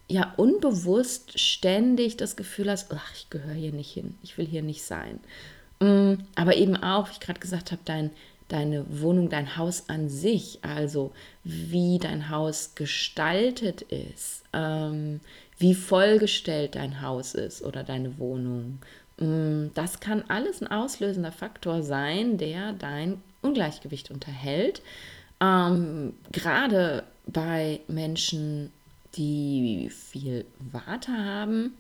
ja 0.07 0.33
unbewusst 0.37 1.39
ständig 1.39 2.17
das 2.17 2.35
Gefühl 2.35 2.69
hast, 2.69 2.91
ach, 2.93 3.13
ich 3.13 3.29
gehöre 3.29 3.53
hier 3.53 3.73
nicht 3.73 3.91
hin, 3.91 4.17
ich 4.23 4.37
will 4.37 4.45
hier 4.45 4.61
nicht 4.61 4.83
sein. 4.83 5.19
Mm, 5.79 6.23
aber 6.35 6.55
eben 6.55 6.75
auch, 6.77 7.07
wie 7.07 7.13
ich 7.13 7.19
gerade 7.19 7.39
gesagt 7.39 7.71
habe, 7.71 7.81
dein, 7.85 8.11
deine 8.47 8.85
Wohnung, 9.01 9.29
dein 9.29 9.57
Haus 9.57 9.89
an 9.89 10.09
sich, 10.09 10.59
also 10.61 11.11
wie 11.43 11.99
dein 11.99 12.29
Haus 12.29 12.73
gestaltet 12.75 13.81
ist, 13.83 14.43
ähm, 14.53 15.19
wie 15.57 15.75
vollgestellt 15.75 16.75
dein 16.75 17.01
Haus 17.01 17.33
ist 17.35 17.63
oder 17.63 17.83
deine 17.83 18.17
Wohnung. 18.17 18.79
Mm, 19.19 19.67
das 19.73 19.99
kann 19.99 20.23
alles 20.29 20.61
ein 20.61 20.67
auslösender 20.67 21.31
Faktor 21.31 21.83
sein, 21.83 22.37
der 22.37 22.73
dein 22.73 23.21
Ungleichgewicht 23.41 24.09
unterhält. 24.09 24.81
Ähm, 25.41 26.13
Gerade 26.31 27.03
bei 27.25 27.81
Menschen, 27.87 28.71
die 29.17 29.89
viel 29.89 30.45
Water 30.59 31.13
haben, 31.13 31.73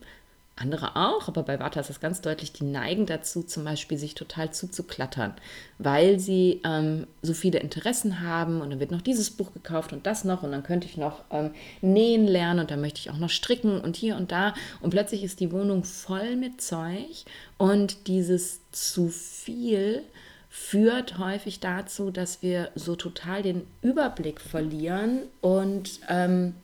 andere 0.57 0.95
auch, 0.95 1.27
aber 1.27 1.43
bei 1.43 1.59
Vata 1.59 1.79
ist 1.79 1.89
das 1.89 1.99
ganz 1.99 2.21
deutlich, 2.21 2.51
die 2.51 2.63
neigen 2.63 3.05
dazu, 3.05 3.43
zum 3.43 3.63
Beispiel 3.63 3.97
sich 3.97 4.15
total 4.15 4.51
zuzuklattern, 4.51 5.33
weil 5.77 6.19
sie 6.19 6.61
ähm, 6.65 7.05
so 7.21 7.33
viele 7.33 7.59
Interessen 7.59 8.21
haben 8.21 8.61
und 8.61 8.71
dann 8.71 8.79
wird 8.79 8.91
noch 8.91 9.01
dieses 9.01 9.29
Buch 9.29 9.53
gekauft 9.53 9.93
und 9.93 10.05
das 10.07 10.23
noch 10.23 10.43
und 10.43 10.51
dann 10.51 10.63
könnte 10.63 10.87
ich 10.87 10.97
noch 10.97 11.23
ähm, 11.31 11.51
nähen 11.81 12.25
lernen 12.25 12.61
und 12.61 12.71
dann 12.71 12.81
möchte 12.81 12.99
ich 12.99 13.11
auch 13.11 13.19
noch 13.19 13.29
stricken 13.29 13.79
und 13.79 13.95
hier 13.95 14.15
und 14.15 14.31
da 14.31 14.55
und 14.81 14.89
plötzlich 14.89 15.23
ist 15.23 15.39
die 15.39 15.51
Wohnung 15.51 15.83
voll 15.83 16.35
mit 16.35 16.59
Zeug 16.59 17.25
und 17.57 18.07
dieses 18.07 18.59
zu 18.71 19.09
viel 19.09 20.01
führt 20.49 21.19
häufig 21.19 21.59
dazu, 21.59 22.09
dass 22.09 22.41
wir 22.41 22.71
so 22.73 22.95
total 22.95 23.43
den 23.43 23.67
Überblick 23.83 24.41
verlieren 24.41 25.21
und 25.39 25.99
ähm, 26.09 26.55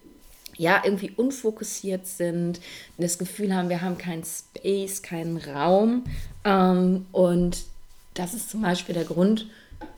ja, 0.58 0.82
irgendwie 0.84 1.12
unfokussiert 1.12 2.08
sind, 2.08 2.60
das 2.98 3.18
Gefühl 3.18 3.54
haben, 3.54 3.70
wir 3.70 3.82
haben 3.82 3.98
keinen 3.98 4.24
Space, 4.24 5.02
keinen 5.02 5.38
Raum. 5.38 6.04
Ähm, 6.44 7.06
und 7.12 7.64
das 8.14 8.34
ist 8.34 8.50
zum 8.50 8.62
Beispiel 8.62 8.96
der 8.96 9.06
Grund, 9.06 9.48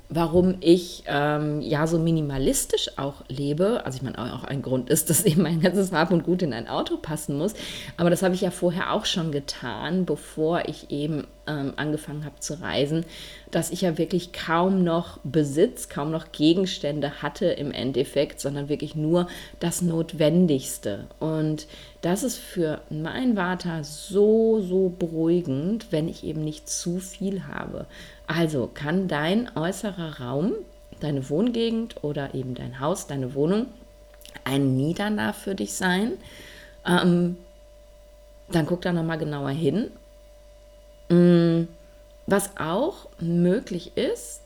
warum 0.10 0.56
ich 0.60 1.04
ähm, 1.08 1.62
ja 1.62 1.88
so 1.88 1.98
minimalistisch 1.98 2.98
auch 2.98 3.24
lebe. 3.28 3.86
Also 3.86 3.98
ich 3.98 4.04
meine, 4.04 4.20
auch 4.20 4.44
ein 4.44 4.62
Grund 4.62 4.90
ist, 4.90 5.10
dass 5.10 5.26
eben 5.26 5.42
mein 5.42 5.62
ganzes 5.62 5.92
Hab 5.92 6.12
und 6.12 6.24
Gut 6.24 6.42
in 6.42 6.54
ein 6.54 6.68
Auto 6.68 6.98
passen 6.98 7.38
muss. 7.38 7.54
Aber 7.98 8.10
das 8.10 8.22
habe 8.22 8.36
ich 8.36 8.42
ja 8.42 8.52
vorher 8.52 8.94
auch 8.94 9.06
schon 9.06 9.32
getan, 9.32 10.06
bevor 10.06 10.68
ich 10.68 10.92
eben 10.92 11.26
ähm, 11.48 11.74
angefangen 11.76 12.26
habe 12.26 12.40
zu 12.40 12.62
reisen, 12.62 13.06
dass 13.52 13.72
ich 13.72 13.82
ja 13.82 13.98
wirklich 13.98 14.34
kaum 14.34 14.84
noch 14.84 15.20
Besitz, 15.24 15.90
kaum 15.90 16.12
noch 16.12 16.32
Gegenstände 16.32 17.22
hatte 17.22 17.46
im 17.46 17.72
Endeffekt, 17.72 18.40
sondern 18.40 18.70
wirklich 18.70 18.96
nur 18.96 19.28
das 19.60 19.82
Notwendigste. 19.82 21.08
Und 21.20 21.68
das 22.02 22.24
ist 22.24 22.38
für 22.38 22.82
mein 22.90 23.36
Vater 23.36 23.84
so, 23.84 24.62
so 24.62 24.90
beruhigend, 24.90 25.88
wenn 25.92 26.08
ich 26.08 26.24
eben 26.24 26.44
nicht 26.44 26.70
zu 26.70 27.00
viel 27.00 27.48
habe. 27.48 27.88
Also 28.28 28.70
kann 28.74 29.08
dein 29.08 29.56
äußerer 29.56 30.20
Raum, 30.20 30.54
deine 31.00 31.30
Wohngegend 31.30 32.04
oder 32.04 32.34
eben 32.34 32.56
dein 32.56 32.80
Haus, 32.80 33.08
deine 33.08 33.34
Wohnung 33.36 33.68
ein 34.44 34.76
Niedernah 34.76 35.34
für 35.34 35.56
dich 35.56 35.74
sein. 35.74 36.14
Ähm, 36.86 37.38
dann 38.50 38.66
guck 38.66 38.82
da 38.82 38.94
nochmal 38.94 39.18
genauer 39.18 39.50
hin. 39.50 39.92
Mm, 41.10 41.68
was 42.28 42.58
auch 42.58 43.08
möglich 43.20 43.96
ist, 43.96 44.42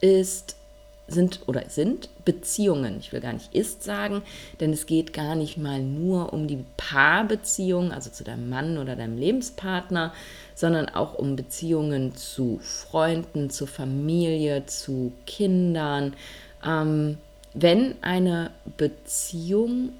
ist 0.00 0.56
sind 1.08 1.40
oder 1.46 1.68
sind 1.68 2.10
Beziehungen. 2.24 2.98
Ich 3.00 3.12
will 3.12 3.20
gar 3.20 3.32
nicht 3.32 3.54
ist 3.54 3.82
sagen, 3.82 4.22
denn 4.60 4.72
es 4.72 4.86
geht 4.86 5.12
gar 5.12 5.34
nicht 5.34 5.56
mal 5.56 5.80
nur 5.80 6.32
um 6.32 6.46
die 6.46 6.64
Paarbeziehung, 6.76 7.92
also 7.92 8.10
zu 8.10 8.24
deinem 8.24 8.48
Mann 8.48 8.78
oder 8.78 8.94
deinem 8.94 9.18
Lebenspartner, 9.18 10.12
sondern 10.54 10.88
auch 10.88 11.14
um 11.14 11.34
Beziehungen 11.34 12.14
zu 12.14 12.60
Freunden, 12.62 13.50
zu 13.50 13.66
Familie, 13.66 14.66
zu 14.66 15.12
Kindern. 15.26 16.14
Ähm, 16.64 17.18
wenn 17.54 17.94
eine 18.02 18.50
Beziehung 18.76 19.90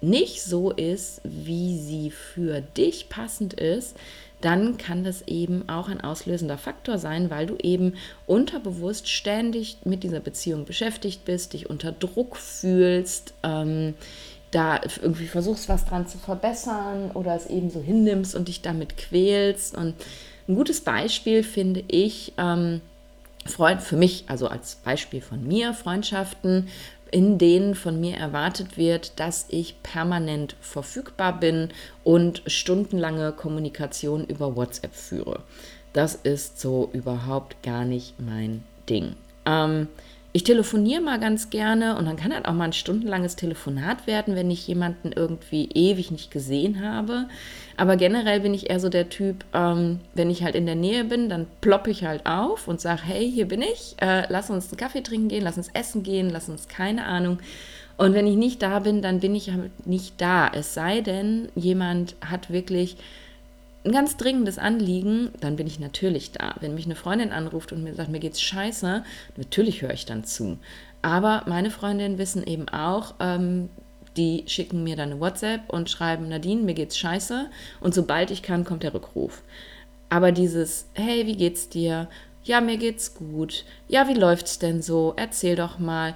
nicht 0.00 0.42
so 0.42 0.70
ist, 0.70 1.20
wie 1.24 1.78
sie 1.78 2.10
für 2.10 2.60
dich 2.60 3.08
passend 3.08 3.54
ist, 3.54 3.96
dann 4.40 4.78
kann 4.78 5.02
das 5.02 5.22
eben 5.26 5.68
auch 5.68 5.88
ein 5.88 6.00
auslösender 6.00 6.58
Faktor 6.58 6.98
sein, 6.98 7.30
weil 7.30 7.46
du 7.46 7.56
eben 7.56 7.94
unterbewusst 8.26 9.08
ständig 9.08 9.78
mit 9.84 10.04
dieser 10.04 10.20
Beziehung 10.20 10.64
beschäftigt 10.64 11.24
bist, 11.24 11.52
dich 11.52 11.68
unter 11.68 11.92
Druck 11.92 12.36
fühlst, 12.36 13.34
ähm, 13.42 13.94
da 14.50 14.80
irgendwie 15.02 15.26
versuchst, 15.26 15.68
was 15.68 15.84
dran 15.84 16.06
zu 16.06 16.18
verbessern 16.18 17.10
oder 17.12 17.34
es 17.34 17.46
eben 17.46 17.70
so 17.70 17.80
hinnimmst 17.80 18.34
und 18.34 18.48
dich 18.48 18.62
damit 18.62 18.96
quälst. 18.96 19.76
Und 19.76 19.94
ein 20.48 20.54
gutes 20.54 20.80
Beispiel 20.80 21.42
finde 21.42 21.84
ich, 21.88 22.32
ähm, 22.38 22.80
Freund, 23.44 23.82
für 23.82 23.96
mich, 23.96 24.24
also 24.28 24.48
als 24.48 24.76
Beispiel 24.76 25.20
von 25.20 25.46
mir, 25.46 25.74
Freundschaften, 25.74 26.68
in 27.10 27.38
denen 27.38 27.74
von 27.74 28.00
mir 28.00 28.16
erwartet 28.16 28.76
wird, 28.76 29.18
dass 29.18 29.46
ich 29.48 29.82
permanent 29.82 30.56
verfügbar 30.60 31.38
bin 31.38 31.68
und 32.04 32.42
stundenlange 32.46 33.32
Kommunikation 33.32 34.24
über 34.24 34.56
WhatsApp 34.56 34.94
führe. 34.94 35.40
Das 35.92 36.14
ist 36.14 36.60
so 36.60 36.90
überhaupt 36.92 37.62
gar 37.62 37.84
nicht 37.84 38.20
mein 38.20 38.62
Ding. 38.88 39.14
Ähm, 39.46 39.88
ich 40.38 40.44
telefoniere 40.44 41.00
mal 41.00 41.18
ganz 41.18 41.50
gerne 41.50 41.96
und 41.96 42.04
dann 42.04 42.14
kann 42.14 42.32
halt 42.32 42.46
auch 42.46 42.52
mal 42.52 42.66
ein 42.66 42.72
stundenlanges 42.72 43.34
Telefonat 43.34 44.06
werden, 44.06 44.36
wenn 44.36 44.52
ich 44.52 44.68
jemanden 44.68 45.10
irgendwie 45.10 45.68
ewig 45.74 46.12
nicht 46.12 46.30
gesehen 46.30 46.80
habe. 46.80 47.26
Aber 47.76 47.96
generell 47.96 48.38
bin 48.38 48.54
ich 48.54 48.70
eher 48.70 48.78
so 48.78 48.88
der 48.88 49.08
Typ, 49.08 49.44
ähm, 49.52 49.98
wenn 50.14 50.30
ich 50.30 50.44
halt 50.44 50.54
in 50.54 50.64
der 50.64 50.76
Nähe 50.76 51.02
bin, 51.02 51.28
dann 51.28 51.48
ploppe 51.60 51.90
ich 51.90 52.04
halt 52.04 52.24
auf 52.24 52.68
und 52.68 52.80
sage, 52.80 53.00
hey, 53.04 53.28
hier 53.28 53.48
bin 53.48 53.62
ich, 53.62 53.96
äh, 54.00 54.30
lass 54.32 54.48
uns 54.48 54.68
einen 54.68 54.76
Kaffee 54.76 55.02
trinken 55.02 55.26
gehen, 55.26 55.42
lass 55.42 55.56
uns 55.56 55.70
essen 55.74 56.04
gehen, 56.04 56.30
lass 56.30 56.48
uns 56.48 56.68
keine 56.68 57.06
Ahnung. 57.06 57.40
Und 57.96 58.14
wenn 58.14 58.28
ich 58.28 58.36
nicht 58.36 58.62
da 58.62 58.78
bin, 58.78 59.02
dann 59.02 59.18
bin 59.18 59.34
ich 59.34 59.50
halt 59.50 59.88
nicht 59.88 60.20
da. 60.20 60.48
Es 60.54 60.72
sei 60.72 61.00
denn, 61.00 61.48
jemand 61.56 62.14
hat 62.24 62.52
wirklich 62.52 62.96
ein 63.84 63.92
ganz 63.92 64.16
dringendes 64.16 64.58
Anliegen, 64.58 65.30
dann 65.40 65.56
bin 65.56 65.66
ich 65.66 65.78
natürlich 65.78 66.32
da. 66.32 66.54
Wenn 66.60 66.74
mich 66.74 66.84
eine 66.84 66.96
Freundin 66.96 67.30
anruft 67.30 67.72
und 67.72 67.82
mir 67.82 67.94
sagt, 67.94 68.10
mir 68.10 68.18
geht's 68.18 68.42
scheiße, 68.42 69.04
natürlich 69.36 69.82
höre 69.82 69.92
ich 69.92 70.04
dann 70.04 70.24
zu. 70.24 70.58
Aber 71.00 71.44
meine 71.46 71.70
Freundinnen 71.70 72.18
wissen 72.18 72.44
eben 72.44 72.68
auch, 72.68 73.14
ähm, 73.20 73.70
die 74.16 74.44
schicken 74.46 74.82
mir 74.82 74.96
dann 74.96 75.12
eine 75.12 75.20
WhatsApp 75.20 75.72
und 75.72 75.88
schreiben, 75.88 76.28
Nadine, 76.28 76.62
mir 76.62 76.74
geht's 76.74 76.98
scheiße. 76.98 77.50
Und 77.80 77.94
sobald 77.94 78.30
ich 78.30 78.42
kann, 78.42 78.64
kommt 78.64 78.82
der 78.82 78.94
Rückruf. 78.94 79.42
Aber 80.08 80.32
dieses, 80.32 80.88
hey, 80.94 81.26
wie 81.26 81.36
geht's 81.36 81.68
dir? 81.68 82.08
Ja, 82.42 82.60
mir 82.60 82.78
geht's 82.78 83.14
gut. 83.14 83.64
Ja, 83.88 84.08
wie 84.08 84.14
läuft's 84.14 84.58
denn 84.58 84.82
so? 84.82 85.12
Erzähl 85.16 85.54
doch 85.54 85.78
mal. 85.78 86.14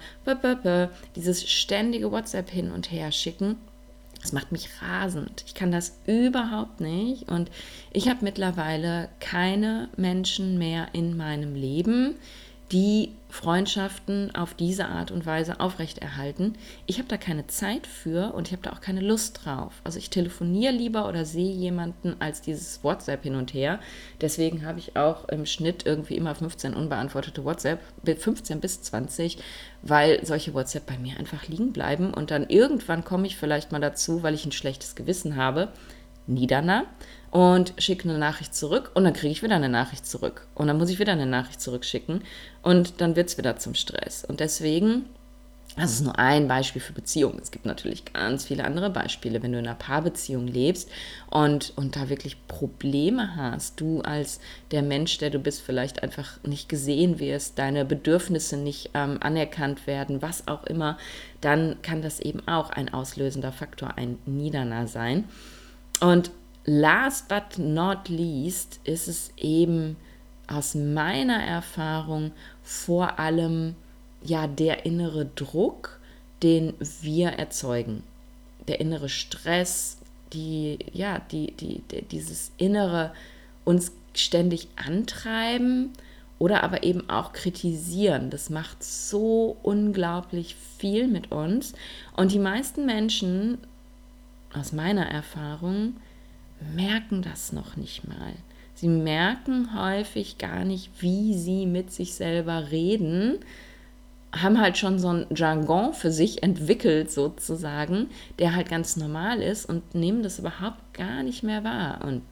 Dieses 1.14 1.48
ständige 1.48 2.10
WhatsApp 2.10 2.50
hin 2.50 2.72
und 2.72 2.90
her 2.90 3.12
schicken, 3.12 3.56
das 4.22 4.32
macht 4.32 4.52
mich 4.52 4.70
rasend. 4.80 5.44
Ich 5.46 5.54
kann 5.54 5.72
das 5.72 5.98
überhaupt 6.06 6.80
nicht. 6.80 7.28
Und 7.28 7.50
ich 7.92 8.08
habe 8.08 8.20
mittlerweile 8.22 9.08
keine 9.20 9.88
Menschen 9.96 10.58
mehr 10.58 10.88
in 10.92 11.16
meinem 11.16 11.54
Leben, 11.54 12.14
die 12.72 13.12
Freundschaften 13.28 14.34
auf 14.34 14.54
diese 14.54 14.86
Art 14.86 15.10
und 15.10 15.26
Weise 15.26 15.60
aufrechterhalten. 15.60 16.54
Ich 16.86 16.98
habe 16.98 17.08
da 17.08 17.16
keine 17.16 17.46
Zeit 17.46 17.86
für 17.86 18.34
und 18.34 18.48
ich 18.48 18.52
habe 18.52 18.62
da 18.62 18.72
auch 18.72 18.80
keine 18.80 19.00
Lust 19.00 19.44
drauf. 19.44 19.80
Also 19.84 19.98
ich 19.98 20.10
telefoniere 20.10 20.72
lieber 20.72 21.08
oder 21.08 21.24
sehe 21.24 21.52
jemanden 21.52 22.16
als 22.18 22.40
dieses 22.40 22.82
WhatsApp 22.82 23.22
hin 23.22 23.34
und 23.34 23.52
her. 23.52 23.78
Deswegen 24.20 24.64
habe 24.64 24.78
ich 24.78 24.96
auch 24.96 25.28
im 25.28 25.44
Schnitt 25.46 25.84
irgendwie 25.86 26.16
immer 26.16 26.34
15 26.34 26.74
unbeantwortete 26.74 27.44
WhatsApp, 27.44 27.80
15 28.04 28.60
bis 28.60 28.82
20, 28.82 29.38
weil 29.82 30.24
solche 30.24 30.54
WhatsApp 30.54 30.86
bei 30.86 30.98
mir 30.98 31.18
einfach 31.18 31.48
liegen 31.48 31.72
bleiben 31.72 32.12
und 32.12 32.30
dann 32.30 32.48
irgendwann 32.48 33.04
komme 33.04 33.26
ich 33.26 33.36
vielleicht 33.36 33.72
mal 33.72 33.80
dazu, 33.80 34.22
weil 34.22 34.34
ich 34.34 34.46
ein 34.46 34.52
schlechtes 34.52 34.94
Gewissen 34.94 35.36
habe, 35.36 35.72
Niederner 36.26 36.84
und 37.32 37.72
schicke 37.78 38.08
eine 38.08 38.18
Nachricht 38.18 38.54
zurück 38.54 38.90
und 38.92 39.04
dann 39.04 39.14
kriege 39.14 39.32
ich 39.32 39.42
wieder 39.42 39.56
eine 39.56 39.70
Nachricht 39.70 40.06
zurück 40.06 40.46
und 40.54 40.68
dann 40.68 40.76
muss 40.76 40.90
ich 40.90 40.98
wieder 40.98 41.12
eine 41.12 41.26
Nachricht 41.26 41.62
zurückschicken 41.62 42.22
und 42.62 43.00
dann 43.00 43.16
wird 43.16 43.30
es 43.30 43.38
wieder 43.38 43.56
zum 43.56 43.74
Stress. 43.74 44.22
Und 44.22 44.38
deswegen, 44.38 45.06
das 45.74 45.92
ist 45.92 46.02
nur 46.02 46.18
ein 46.18 46.46
Beispiel 46.46 46.82
für 46.82 46.92
Beziehungen. 46.92 47.38
Es 47.40 47.50
gibt 47.50 47.64
natürlich 47.64 48.04
ganz 48.04 48.44
viele 48.44 48.64
andere 48.64 48.90
Beispiele, 48.90 49.42
wenn 49.42 49.52
du 49.52 49.58
in 49.58 49.66
einer 49.66 49.74
Paarbeziehung 49.74 50.46
lebst 50.46 50.90
und, 51.30 51.72
und 51.76 51.96
da 51.96 52.10
wirklich 52.10 52.36
Probleme 52.48 53.34
hast, 53.34 53.80
du 53.80 54.02
als 54.02 54.38
der 54.70 54.82
Mensch, 54.82 55.16
der 55.16 55.30
du 55.30 55.38
bist, 55.38 55.62
vielleicht 55.62 56.02
einfach 56.02 56.38
nicht 56.42 56.68
gesehen 56.68 57.18
wirst, 57.18 57.58
deine 57.58 57.86
Bedürfnisse 57.86 58.58
nicht 58.58 58.90
ähm, 58.92 59.16
anerkannt 59.22 59.86
werden, 59.86 60.20
was 60.20 60.48
auch 60.48 60.64
immer, 60.64 60.98
dann 61.40 61.80
kann 61.80 62.02
das 62.02 62.20
eben 62.20 62.46
auch 62.46 62.68
ein 62.68 62.92
auslösender 62.92 63.52
Faktor, 63.52 63.96
ein 63.96 64.18
Niederner 64.26 64.86
sein. 64.86 65.24
Und 66.02 66.30
last 66.64 67.28
but 67.28 67.58
not 67.58 68.08
least 68.08 68.80
ist 68.84 69.08
es 69.08 69.32
eben 69.36 69.96
aus 70.46 70.74
meiner 70.74 71.42
Erfahrung 71.42 72.32
vor 72.62 73.18
allem 73.18 73.74
ja 74.22 74.46
der 74.46 74.86
innere 74.86 75.26
Druck, 75.26 76.00
den 76.42 76.74
wir 77.00 77.30
erzeugen. 77.30 78.02
Der 78.68 78.80
innere 78.80 79.08
Stress, 79.08 79.98
die, 80.32 80.78
ja, 80.92 81.18
die, 81.18 81.52
die, 81.52 81.82
die, 81.90 82.02
dieses 82.02 82.52
innere 82.56 83.12
uns 83.64 83.92
ständig 84.14 84.68
antreiben 84.76 85.90
oder 86.38 86.62
aber 86.62 86.82
eben 86.82 87.08
auch 87.08 87.32
kritisieren. 87.32 88.30
Das 88.30 88.50
macht 88.50 88.82
so 88.82 89.56
unglaublich 89.62 90.56
viel 90.78 91.06
mit 91.08 91.32
uns. 91.32 91.72
Und 92.16 92.32
die 92.32 92.38
meisten 92.38 92.84
Menschen, 92.86 93.58
aus 94.52 94.72
meiner 94.72 95.06
Erfahrung, 95.06 95.94
merken 96.74 97.22
das 97.22 97.52
noch 97.52 97.76
nicht 97.76 98.06
mal. 98.06 98.32
Sie 98.74 98.88
merken 98.88 99.78
häufig 99.80 100.38
gar 100.38 100.64
nicht, 100.64 100.90
wie 101.00 101.34
sie 101.34 101.66
mit 101.66 101.92
sich 101.92 102.14
selber 102.14 102.70
reden, 102.70 103.38
haben 104.34 104.60
halt 104.60 104.78
schon 104.78 104.98
so 104.98 105.08
ein 105.08 105.26
Jargon 105.34 105.92
für 105.92 106.10
sich 106.10 106.42
entwickelt 106.42 107.10
sozusagen, 107.10 108.08
der 108.38 108.54
halt 108.54 108.68
ganz 108.68 108.96
normal 108.96 109.42
ist 109.42 109.66
und 109.66 109.94
nehmen 109.94 110.22
das 110.22 110.38
überhaupt 110.38 110.94
gar 110.94 111.22
nicht 111.22 111.42
mehr 111.42 111.64
wahr. 111.64 112.00
Und 112.02 112.22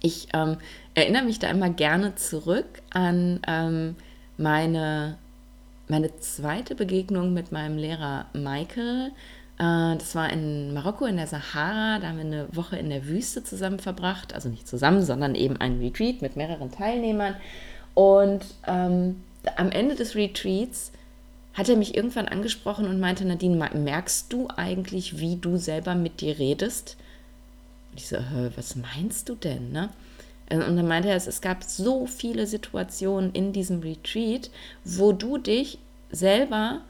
ich 0.00 0.28
ähm, 0.32 0.58
erinnere 0.94 1.24
mich 1.24 1.38
da 1.38 1.50
immer 1.50 1.70
gerne 1.70 2.14
zurück 2.14 2.66
an 2.90 3.40
ähm, 3.48 3.96
meine, 4.36 5.18
meine 5.88 6.16
zweite 6.20 6.76
Begegnung 6.76 7.34
mit 7.34 7.50
meinem 7.50 7.76
Lehrer 7.78 8.26
Michael. 8.32 9.10
Äh, 9.58 9.96
das 9.96 10.14
war 10.14 10.30
in 10.32 10.72
Marokko 10.72 11.06
in 11.06 11.16
der 11.16 11.26
Sahara. 11.26 11.98
Da 11.98 12.08
haben 12.08 12.16
wir 12.16 12.24
eine 12.24 12.56
Woche 12.56 12.76
in 12.76 12.90
der 12.90 13.06
Wüste 13.06 13.44
zusammen 13.44 13.78
verbracht. 13.78 14.34
Also 14.34 14.48
nicht 14.48 14.68
zusammen, 14.68 15.02
sondern 15.02 15.34
eben 15.34 15.56
ein 15.56 15.78
Retreat 15.78 16.22
mit 16.22 16.36
mehreren 16.36 16.70
Teilnehmern. 16.70 17.34
Und 17.94 18.44
ähm, 18.66 19.22
am 19.56 19.70
Ende 19.70 19.94
des 19.94 20.14
Retreats 20.14 20.92
hat 21.54 21.68
er 21.68 21.76
mich 21.76 21.96
irgendwann 21.96 22.28
angesprochen 22.28 22.86
und 22.86 23.00
meinte, 23.00 23.24
Nadine, 23.24 23.56
merkst 23.74 24.32
du 24.32 24.46
eigentlich, 24.56 25.18
wie 25.18 25.36
du 25.36 25.56
selber 25.56 25.96
mit 25.96 26.20
dir 26.20 26.38
redest? 26.38 26.96
Und 27.90 27.98
ich 27.98 28.06
so, 28.06 28.18
was 28.54 28.76
meinst 28.76 29.28
du 29.28 29.34
denn? 29.34 29.72
Ne? 29.72 29.88
Und 30.50 30.60
dann 30.60 30.86
meinte 30.86 31.08
er, 31.08 31.16
es 31.16 31.40
gab 31.40 31.64
so 31.64 32.06
viele 32.06 32.46
Situationen 32.46 33.32
in 33.32 33.52
diesem 33.52 33.80
Retreat, 33.80 34.50
wo 34.84 35.12
du 35.12 35.36
dich 35.36 35.78
selber 36.10 36.82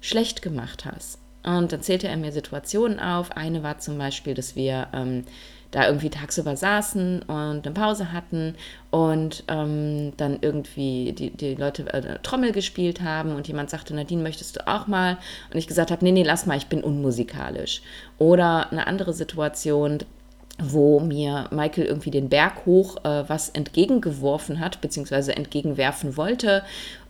schlecht 0.00 0.40
gemacht 0.40 0.86
hast. 0.86 1.18
Und 1.46 1.72
dann 1.72 1.80
zählte 1.80 2.08
er 2.08 2.16
mir 2.16 2.32
Situationen 2.32 3.00
auf. 3.00 3.32
Eine 3.32 3.62
war 3.62 3.78
zum 3.78 3.96
Beispiel, 3.96 4.34
dass 4.34 4.56
wir 4.56 4.88
ähm, 4.92 5.24
da 5.70 5.86
irgendwie 5.86 6.10
tagsüber 6.10 6.56
saßen 6.56 7.22
und 7.22 7.66
eine 7.66 7.72
Pause 7.72 8.12
hatten 8.12 8.54
und 8.90 9.44
ähm, 9.48 10.12
dann 10.16 10.38
irgendwie 10.40 11.12
die, 11.12 11.30
die 11.30 11.54
Leute 11.54 11.92
äh, 11.92 12.18
Trommel 12.22 12.52
gespielt 12.52 13.00
haben 13.00 13.34
und 13.34 13.46
jemand 13.48 13.70
sagte, 13.70 13.94
Nadine, 13.94 14.22
möchtest 14.22 14.56
du 14.56 14.66
auch 14.66 14.86
mal? 14.86 15.18
Und 15.52 15.58
ich 15.58 15.66
gesagt 15.66 15.90
habe, 15.90 16.04
nee, 16.04 16.12
nee, 16.12 16.22
lass 16.22 16.46
mal, 16.46 16.56
ich 16.56 16.66
bin 16.66 16.82
unmusikalisch. 16.82 17.82
Oder 18.18 18.72
eine 18.72 18.86
andere 18.86 19.12
Situation, 19.12 20.00
wo 20.58 21.00
mir 21.00 21.48
Michael 21.50 21.84
irgendwie 21.84 22.10
den 22.10 22.30
Berg 22.30 22.64
hoch 22.64 22.96
äh, 23.04 23.28
was 23.28 23.50
entgegengeworfen 23.50 24.58
hat, 24.58 24.80
beziehungsweise 24.80 25.36
entgegenwerfen 25.36 26.16
wollte, 26.16 26.62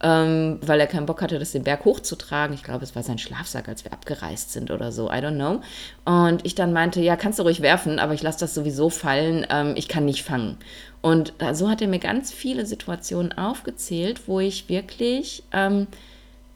ähm, 0.03 0.59
weil 0.63 0.81
er 0.81 0.89
keinen 0.89 1.07
Bock 1.07 1.23
hatte, 1.23 1.39
das 1.39 1.53
den 1.53 1.63
Berg 1.63 1.85
hochzutragen. 1.85 2.55
Ich 2.55 2.65
glaube, 2.65 2.83
es 2.83 2.97
war 2.97 3.05
sein 3.05 3.19
Schlafsack, 3.19 3.69
als 3.69 3.85
wir 3.85 3.93
abgereist 3.93 4.53
sind 4.53 4.73
oder 4.73 4.91
so, 4.91 5.09
I 5.09 5.19
don't 5.19 5.37
know. 5.37 5.61
Und 6.05 6.45
ich 6.45 6.57
dann 6.57 6.73
meinte, 6.73 7.01
ja, 7.01 7.15
kannst 7.15 7.39
du 7.39 7.45
ruhig 7.45 7.63
werfen, 7.63 8.01
aber 8.01 8.15
ich 8.15 8.23
lasse 8.23 8.41
das 8.41 8.55
sowieso 8.55 8.91
fallen, 8.91 9.47
ähm, 9.49 9.75
ich 9.77 9.87
kann 9.87 10.05
nicht 10.05 10.25
fangen. 10.25 10.57
Und 11.01 11.35
so 11.53 11.71
hat 11.71 11.81
er 11.81 11.87
mir 11.87 12.01
ganz 12.01 12.33
viele 12.33 12.67
Situationen 12.67 13.33
aufgezählt, 13.33 14.27
wo 14.27 14.41
ich 14.41 14.69
wirklich 14.69 15.45
ähm, 15.53 15.87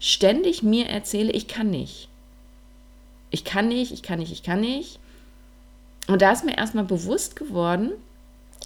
ständig 0.01 0.65
mir 0.65 0.87
erzähle, 0.87 1.31
ich 1.31 1.47
kann 1.47 1.71
nicht. 1.71 2.09
Ich 3.31 3.45
kann 3.45 3.69
nicht, 3.69 3.93
ich 3.93 4.03
kann 4.03 4.19
nicht, 4.19 4.33
ich 4.33 4.43
kann 4.43 4.61
nicht. 4.61 4.99
Und 6.11 6.23
da 6.23 6.33
ist 6.33 6.45
mir 6.45 6.57
erstmal 6.57 6.85
bewusst 6.85 7.37
geworden, 7.37 7.93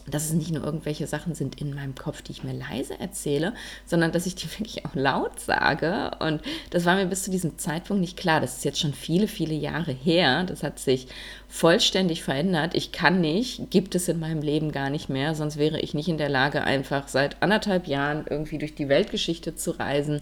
dass 0.07 0.27
es 0.27 0.33
nicht 0.33 0.53
nur 0.53 0.65
irgendwelche 0.65 1.07
Sachen 1.07 1.35
sind 1.35 1.61
in 1.61 1.75
meinem 1.75 1.95
Kopf, 1.95 2.23
die 2.23 2.33
ich 2.33 2.45
mir 2.45 2.53
leise 2.53 2.99
erzähle, 3.01 3.55
sondern 3.87 4.13
dass 4.13 4.27
ich 4.27 4.35
die 4.35 4.51
wirklich 4.59 4.85
auch 4.87 4.95
laut 4.95 5.41
sage. 5.41 6.13
Und 6.21 6.43
das 6.71 6.85
war 6.85 6.97
mir 6.97 7.07
bis 7.07 7.25
zu 7.25 7.31
diesem 7.31 7.59
Zeitpunkt 7.59 8.01
nicht 8.01 8.17
klar. 8.17 8.41
Das 8.41 8.59
ist 8.59 8.65
jetzt 8.65 8.81
schon 8.81 8.95
viele, 8.95 9.29
viele 9.29 9.55
Jahre 9.55 9.93
her. 9.93 10.45
Das 10.45 10.63
hat 10.63 10.79
sich 10.79 11.09
vollständig 11.55 12.25
verändert. 12.25 12.75
Ich 12.75 12.91
kann 12.91 13.21
nicht, 13.21 13.71
gibt 13.71 13.95
es 13.95 14.09
in 14.09 14.19
meinem 14.19 14.43
Leben 14.43 14.73
gar 14.73 14.91
nicht 14.91 15.09
mehr, 15.09 15.37
sonst 15.37 15.57
wäre 15.57 15.79
ich 15.79 15.95
nicht 15.95 16.09
in 16.09 16.19
der 16.19 16.29
Lage, 16.29 16.65
einfach 16.65 17.07
seit 17.07 17.41
anderthalb 17.45 17.87
Jahren 17.87 18.25
irgendwie 18.29 18.59
durch 18.59 18.75
die 18.75 18.89
Weltgeschichte 18.89 19.55
zu 19.55 19.71
reisen, 19.71 20.21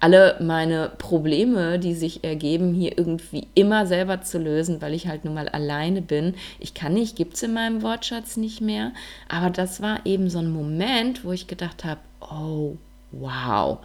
alle 0.00 0.38
meine 0.40 0.90
Probleme, 0.96 1.78
die 1.78 1.94
sich 1.94 2.24
ergeben, 2.24 2.72
hier 2.72 2.96
irgendwie 2.96 3.48
immer 3.54 3.86
selber 3.86 4.22
zu 4.22 4.38
lösen, 4.38 4.80
weil 4.80 4.94
ich 4.94 5.06
halt 5.06 5.26
nun 5.26 5.34
mal 5.34 5.50
alleine 5.50 6.00
bin. 6.00 6.34
Ich 6.58 6.72
kann 6.72 6.94
nicht, 6.94 7.14
gibt 7.14 7.34
es 7.34 7.42
in 7.42 7.52
meinem 7.52 7.82
Wortschatz 7.82 8.38
nicht 8.38 8.62
mehr. 8.62 8.92
Aber 9.30 9.50
das 9.50 9.80
war 9.80 10.04
eben 10.04 10.28
so 10.28 10.38
ein 10.38 10.50
Moment, 10.50 11.24
wo 11.24 11.32
ich 11.32 11.46
gedacht 11.46 11.84
habe, 11.84 12.00
oh, 12.20 12.76
wow. 13.12 13.78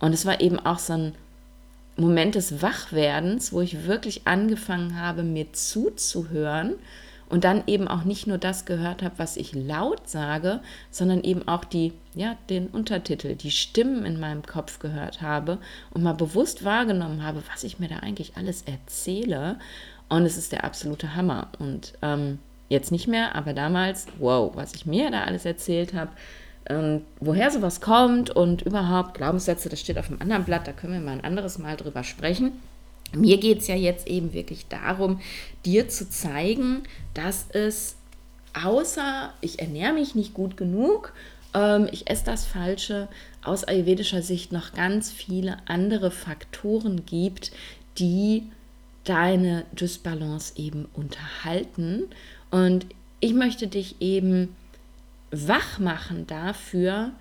Und 0.00 0.14
es 0.14 0.24
war 0.24 0.40
eben 0.40 0.58
auch 0.58 0.78
so 0.78 0.94
ein 0.94 1.14
Moment 1.96 2.36
des 2.36 2.62
Wachwerdens, 2.62 3.52
wo 3.52 3.60
ich 3.60 3.86
wirklich 3.86 4.26
angefangen 4.26 4.98
habe, 4.98 5.24
mir 5.24 5.52
zuzuhören 5.52 6.76
und 7.28 7.44
dann 7.44 7.64
eben 7.66 7.86
auch 7.86 8.04
nicht 8.04 8.26
nur 8.26 8.38
das 8.38 8.64
gehört 8.64 9.02
habe, 9.02 9.18
was 9.18 9.36
ich 9.36 9.54
laut 9.54 10.08
sage, 10.08 10.60
sondern 10.90 11.22
eben 11.22 11.46
auch 11.46 11.64
die, 11.64 11.92
ja, 12.14 12.36
den 12.48 12.68
Untertitel, 12.68 13.34
die 13.34 13.50
Stimmen 13.50 14.06
in 14.06 14.18
meinem 14.18 14.42
Kopf 14.42 14.78
gehört 14.78 15.20
habe 15.20 15.58
und 15.90 16.02
mal 16.02 16.14
bewusst 16.14 16.64
wahrgenommen 16.64 17.22
habe, 17.22 17.42
was 17.52 17.64
ich 17.64 17.78
mir 17.78 17.88
da 17.88 17.96
eigentlich 17.96 18.36
alles 18.36 18.62
erzähle. 18.62 19.58
Und 20.08 20.22
es 20.22 20.38
ist 20.38 20.52
der 20.52 20.64
absolute 20.64 21.14
Hammer. 21.14 21.48
Und 21.58 21.92
ähm, 22.00 22.38
jetzt 22.68 22.92
nicht 22.92 23.08
mehr, 23.08 23.34
aber 23.34 23.52
damals, 23.52 24.06
wow, 24.18 24.52
was 24.54 24.74
ich 24.74 24.86
mir 24.86 25.10
da 25.10 25.24
alles 25.24 25.44
erzählt 25.44 25.94
habe, 25.94 26.10
ähm, 26.68 27.02
woher 27.20 27.50
sowas 27.50 27.80
kommt 27.80 28.30
und 28.30 28.62
überhaupt 28.62 29.14
Glaubenssätze, 29.14 29.68
das 29.68 29.80
steht 29.80 29.98
auf 29.98 30.08
einem 30.08 30.20
anderen 30.20 30.44
Blatt, 30.44 30.66
da 30.66 30.72
können 30.72 30.92
wir 30.92 31.00
mal 31.00 31.12
ein 31.12 31.24
anderes 31.24 31.58
Mal 31.58 31.76
drüber 31.76 32.04
sprechen. 32.04 32.52
Mir 33.14 33.38
geht 33.38 33.60
es 33.60 33.68
ja 33.68 33.74
jetzt 33.74 34.06
eben 34.06 34.34
wirklich 34.34 34.66
darum, 34.68 35.20
dir 35.64 35.88
zu 35.88 36.10
zeigen, 36.10 36.82
dass 37.14 37.46
es 37.50 37.96
außer 38.52 39.32
ich 39.40 39.60
ernähre 39.60 39.94
mich 39.94 40.14
nicht 40.14 40.34
gut 40.34 40.56
genug, 40.56 41.12
ähm, 41.54 41.88
ich 41.90 42.10
esse 42.10 42.24
das 42.24 42.44
Falsche, 42.44 43.08
aus 43.42 43.64
ayurvedischer 43.64 44.22
Sicht 44.22 44.52
noch 44.52 44.72
ganz 44.74 45.10
viele 45.10 45.56
andere 45.66 46.10
Faktoren 46.10 47.06
gibt, 47.06 47.52
die 47.98 48.44
deine 49.04 49.64
Dysbalance 49.72 50.52
eben 50.56 50.86
unterhalten. 50.92 52.04
Und 52.50 52.86
ich 53.20 53.34
möchte 53.34 53.66
dich 53.66 53.96
eben 54.00 54.56
wach 55.30 55.78
machen 55.78 56.26
dafür, 56.26 57.12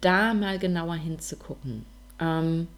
da 0.00 0.34
mal 0.34 0.58
genauer 0.58 0.96
hinzugucken. 0.96 1.84
Ähm, 2.20 2.68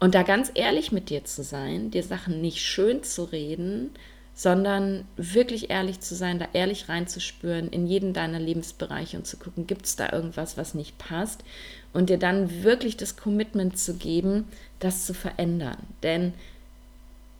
und 0.00 0.14
da 0.14 0.22
ganz 0.22 0.50
ehrlich 0.54 0.90
mit 0.90 1.10
dir 1.10 1.24
zu 1.24 1.44
sein, 1.44 1.90
dir 1.90 2.02
Sachen 2.02 2.40
nicht 2.40 2.60
schön 2.60 3.04
zu 3.04 3.24
reden, 3.24 3.90
sondern 4.34 5.04
wirklich 5.16 5.70
ehrlich 5.70 6.00
zu 6.00 6.14
sein, 6.14 6.38
da 6.38 6.48
ehrlich 6.54 6.88
reinzuspüren 6.88 7.68
in 7.68 7.86
jeden 7.86 8.12
deiner 8.14 8.40
Lebensbereiche 8.40 9.18
und 9.18 9.26
zu 9.26 9.36
gucken, 9.36 9.66
gibt 9.66 9.86
es 9.86 9.94
da 9.94 10.10
irgendwas, 10.10 10.56
was 10.56 10.74
nicht 10.74 10.98
passt 10.98 11.44
und 11.92 12.08
dir 12.08 12.18
dann 12.18 12.64
wirklich 12.64 12.96
das 12.96 13.16
Commitment 13.16 13.78
zu 13.78 13.94
geben, 13.94 14.48
das 14.80 15.06
zu 15.06 15.14
verändern. 15.14 15.76
Denn 16.02 16.32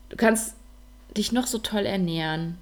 du 0.09 0.15
kannst 0.15 0.55
dich 1.17 1.31
noch 1.31 1.47
so 1.47 1.57
toll 1.57 1.85
ernähren 1.85 2.57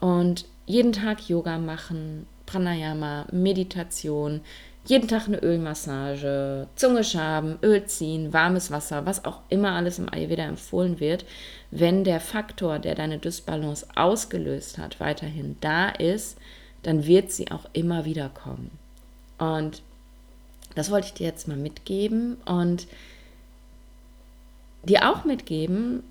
und 0.00 0.46
jeden 0.66 0.92
Tag 0.92 1.28
Yoga 1.28 1.58
machen, 1.58 2.26
Pranayama, 2.46 3.26
Meditation, 3.32 4.40
jeden 4.86 5.08
Tag 5.08 5.28
eine 5.28 5.42
Ölmassage, 5.42 6.66
Zunge 6.74 7.04
schaben, 7.04 7.58
Öl 7.62 7.84
ziehen, 7.84 8.32
warmes 8.32 8.70
Wasser, 8.70 9.04
was 9.04 9.24
auch 9.24 9.40
immer 9.48 9.72
alles 9.72 9.98
im 9.98 10.12
Ayurveda 10.12 10.44
empfohlen 10.44 11.00
wird, 11.00 11.24
wenn 11.70 12.02
der 12.02 12.18
Faktor, 12.18 12.78
der 12.78 12.94
deine 12.94 13.18
Dysbalance 13.18 13.86
ausgelöst 13.94 14.78
hat, 14.78 14.98
weiterhin 14.98 15.56
da 15.60 15.90
ist, 15.90 16.38
dann 16.82 17.06
wird 17.06 17.30
sie 17.30 17.50
auch 17.50 17.66
immer 17.72 18.04
wieder 18.04 18.30
kommen. 18.30 18.70
Und 19.38 19.82
das 20.74 20.90
wollte 20.90 21.08
ich 21.08 21.14
dir 21.14 21.26
jetzt 21.26 21.46
mal 21.46 21.56
mitgeben 21.56 22.36
und 22.46 22.86
dir 24.82 25.10
auch 25.10 25.24
mitgeben, 25.24 26.02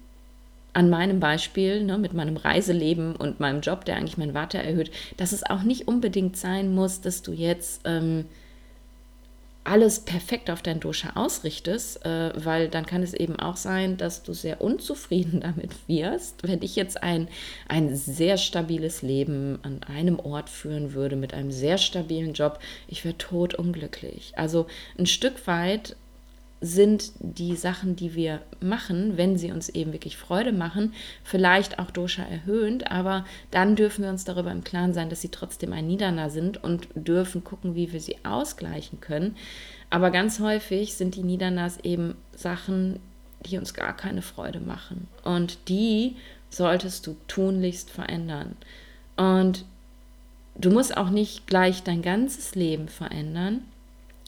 an 0.79 0.89
meinem 0.89 1.19
Beispiel 1.19 1.83
ne, 1.83 1.97
mit 1.97 2.13
meinem 2.13 2.37
Reiseleben 2.37 3.13
und 3.17 3.41
meinem 3.41 3.59
Job, 3.59 3.83
der 3.83 3.97
eigentlich 3.97 4.17
mein 4.17 4.33
Warte 4.33 4.59
erhöht, 4.59 4.91
dass 5.17 5.33
es 5.33 5.43
auch 5.43 5.63
nicht 5.63 5.89
unbedingt 5.89 6.37
sein 6.37 6.73
muss, 6.73 7.01
dass 7.01 7.21
du 7.21 7.33
jetzt 7.33 7.81
ähm, 7.83 8.23
alles 9.65 9.99
perfekt 9.99 10.49
auf 10.49 10.61
dein 10.61 10.79
Dosha 10.79 11.11
ausrichtest, 11.15 12.05
äh, 12.05 12.31
weil 12.33 12.69
dann 12.69 12.85
kann 12.85 13.03
es 13.03 13.13
eben 13.13 13.35
auch 13.35 13.57
sein, 13.57 13.97
dass 13.97 14.23
du 14.23 14.31
sehr 14.31 14.61
unzufrieden 14.61 15.41
damit 15.41 15.71
wirst, 15.89 16.47
wenn 16.47 16.61
ich 16.61 16.77
jetzt 16.77 17.03
ein, 17.03 17.27
ein 17.67 17.93
sehr 17.93 18.37
stabiles 18.37 19.01
Leben 19.01 19.59
an 19.63 19.81
einem 19.83 20.17
Ort 20.17 20.49
führen 20.49 20.93
würde 20.93 21.17
mit 21.17 21.33
einem 21.33 21.51
sehr 21.51 21.77
stabilen 21.77 22.31
Job. 22.31 22.57
Ich 22.87 23.03
wäre 23.03 23.17
tot 23.17 23.53
unglücklich. 23.53 24.31
Also 24.37 24.67
ein 24.97 25.07
Stück 25.07 25.45
weit 25.45 25.97
sind 26.61 27.13
die 27.19 27.55
Sachen, 27.55 27.95
die 27.95 28.15
wir 28.15 28.41
machen, 28.59 29.15
wenn 29.15 29.37
sie 29.37 29.51
uns 29.51 29.69
eben 29.69 29.93
wirklich 29.93 30.17
Freude 30.17 30.51
machen, 30.51 30.93
vielleicht 31.23 31.79
auch 31.79 31.89
Dosha 31.89 32.23
erhöhend, 32.23 32.91
aber 32.91 33.25
dann 33.51 33.75
dürfen 33.75 34.03
wir 34.03 34.09
uns 34.09 34.25
darüber 34.25 34.51
im 34.51 34.63
Klaren 34.63 34.93
sein, 34.93 35.09
dass 35.09 35.21
sie 35.21 35.29
trotzdem 35.29 35.71
ein 35.71 35.87
Nidana 35.87 36.29
sind 36.29 36.61
und 36.61 36.89
dürfen 36.95 37.43
gucken, 37.43 37.75
wie 37.75 37.93
wir 37.93 38.01
sie 38.01 38.17
ausgleichen 38.25 38.99
können. 38.99 39.35
Aber 39.89 40.11
ganz 40.11 40.39
häufig 40.39 40.95
sind 40.95 41.15
die 41.15 41.23
Nidanas 41.23 41.79
eben 41.83 42.15
Sachen, 42.35 42.99
die 43.45 43.57
uns 43.57 43.73
gar 43.73 43.95
keine 43.95 44.21
Freude 44.21 44.59
machen. 44.59 45.07
Und 45.23 45.69
die 45.69 46.17
solltest 46.49 47.07
du 47.07 47.15
tunlichst 47.27 47.89
verändern. 47.89 48.57
Und 49.15 49.65
du 50.55 50.71
musst 50.71 50.97
auch 50.97 51.09
nicht 51.09 51.47
gleich 51.47 51.83
dein 51.83 52.01
ganzes 52.01 52.55
Leben 52.55 52.89
verändern, 52.89 53.61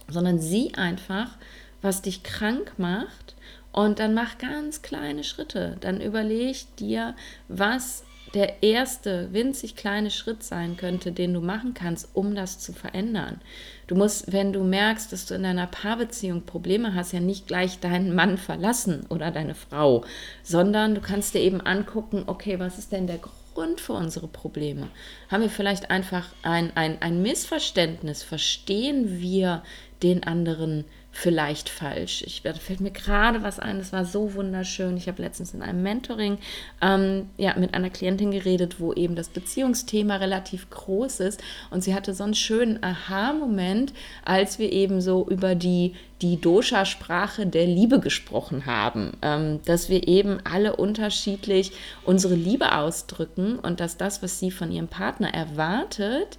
sondern 0.08 0.40
sieh 0.40 0.74
einfach, 0.76 1.38
was 1.82 2.02
dich 2.02 2.24
krank 2.24 2.74
macht 2.78 3.36
und 3.72 4.00
dann 4.00 4.14
mach 4.14 4.38
ganz 4.38 4.82
kleine 4.82 5.24
Schritte. 5.24 5.78
Dann 5.80 6.02
überleg 6.02 6.76
dir, 6.78 7.16
was 7.48 8.04
der 8.34 8.64
erste 8.64 9.34
winzig 9.34 9.76
kleine 9.76 10.10
Schritt 10.10 10.44
sein 10.44 10.78
könnte, 10.78 11.12
den 11.12 11.34
du 11.34 11.42
machen 11.42 11.74
kannst, 11.74 12.10
um 12.14 12.34
das 12.34 12.60
zu 12.60 12.72
verändern. 12.72 13.42
Du 13.88 13.96
musst, 13.96 14.32
wenn 14.32 14.54
du 14.54 14.64
merkst, 14.64 15.12
dass 15.12 15.26
du 15.26 15.34
in 15.34 15.44
deiner 15.44 15.68
Paarbeziehung 15.68 16.44
Probleme 16.44 16.96
hast, 16.96 17.12
ja 17.12 17.20
nicht 17.20 17.48
gleich 17.48 17.80
deinen 17.80 18.16
Mann 18.16 18.38
verlassen 18.38 19.06
oder 19.10 19.32
deine 19.32 19.56
Frau, 19.56 20.06
sondern 20.44 20.96
du 20.96 21.02
kannst 21.02 21.34
dir 21.34 21.42
eben 21.42 21.62
angucken, 21.62 22.24
okay, 22.28 22.60
was 22.60 22.78
ist 22.78 22.94
denn 22.94 23.08
der 23.08 23.20
Grund 23.54 23.82
für 23.82 23.94
unsere 23.94 24.28
Probleme? 24.28 24.88
Haben 25.30 25.44
wir 25.44 25.50
vielleicht 25.50 25.92
einfach 25.92 26.30
ein, 26.42 26.72
ein, 26.76 27.02
ein 27.02 27.22
Missverständnis? 27.22 28.24
Verstehen 28.24 29.20
wir 29.20 29.62
den 30.04 30.24
anderen 30.24 30.86
vielleicht 31.12 31.70
falsch. 31.70 32.24
Ich, 32.26 32.42
da 32.42 32.54
fällt 32.54 32.80
mir 32.80 32.92
gerade 32.92 33.44
was 33.44 33.60
ein, 33.60 33.80
das 33.80 33.92
war 33.92 34.06
so 34.06 34.34
wunderschön. 34.34 34.96
Ich 34.96 35.08
habe 35.08 35.22
letztens 35.22 35.54
in 35.54 35.62
einem 35.62 35.84
Mentoring 35.84 36.38
ähm, 36.82 37.30
ja, 37.38 37.54
mit 37.58 37.74
einer 37.74 37.90
Klientin 37.90 38.32
geredet, 38.32 38.80
wo 38.80 38.94
eben 38.94 39.16
das 39.16 39.28
Beziehungsthema 39.28 40.16
relativ 40.16 40.70
groß 40.70 41.20
ist. 41.20 41.44
Und 41.70 41.84
sie 41.84 41.94
hatte 41.94 42.14
so 42.14 42.24
einen 42.24 42.34
schönen 42.34 42.82
Aha-Moment, 42.82 43.94
als 44.24 44.58
wir 44.58 44.72
eben 44.72 45.02
so 45.02 45.28
über 45.30 45.54
die, 45.54 45.96
die 46.22 46.40
Dosha-Sprache 46.40 47.46
der 47.46 47.66
Liebe 47.66 48.00
gesprochen 48.00 48.66
haben. 48.66 49.18
Ähm, 49.22 49.60
dass 49.66 49.90
wir 49.90 50.08
eben 50.08 50.40
alle 50.46 50.78
unterschiedlich 50.78 51.74
unsere 52.06 52.36
Liebe 52.36 52.74
ausdrücken 52.74 53.60
und 53.60 53.82
dass 53.82 53.98
das, 53.98 54.24
was 54.24 54.40
sie 54.40 54.50
von 54.50 54.72
ihrem 54.72 54.88
Partner 54.88 55.34
erwartet, 55.34 56.38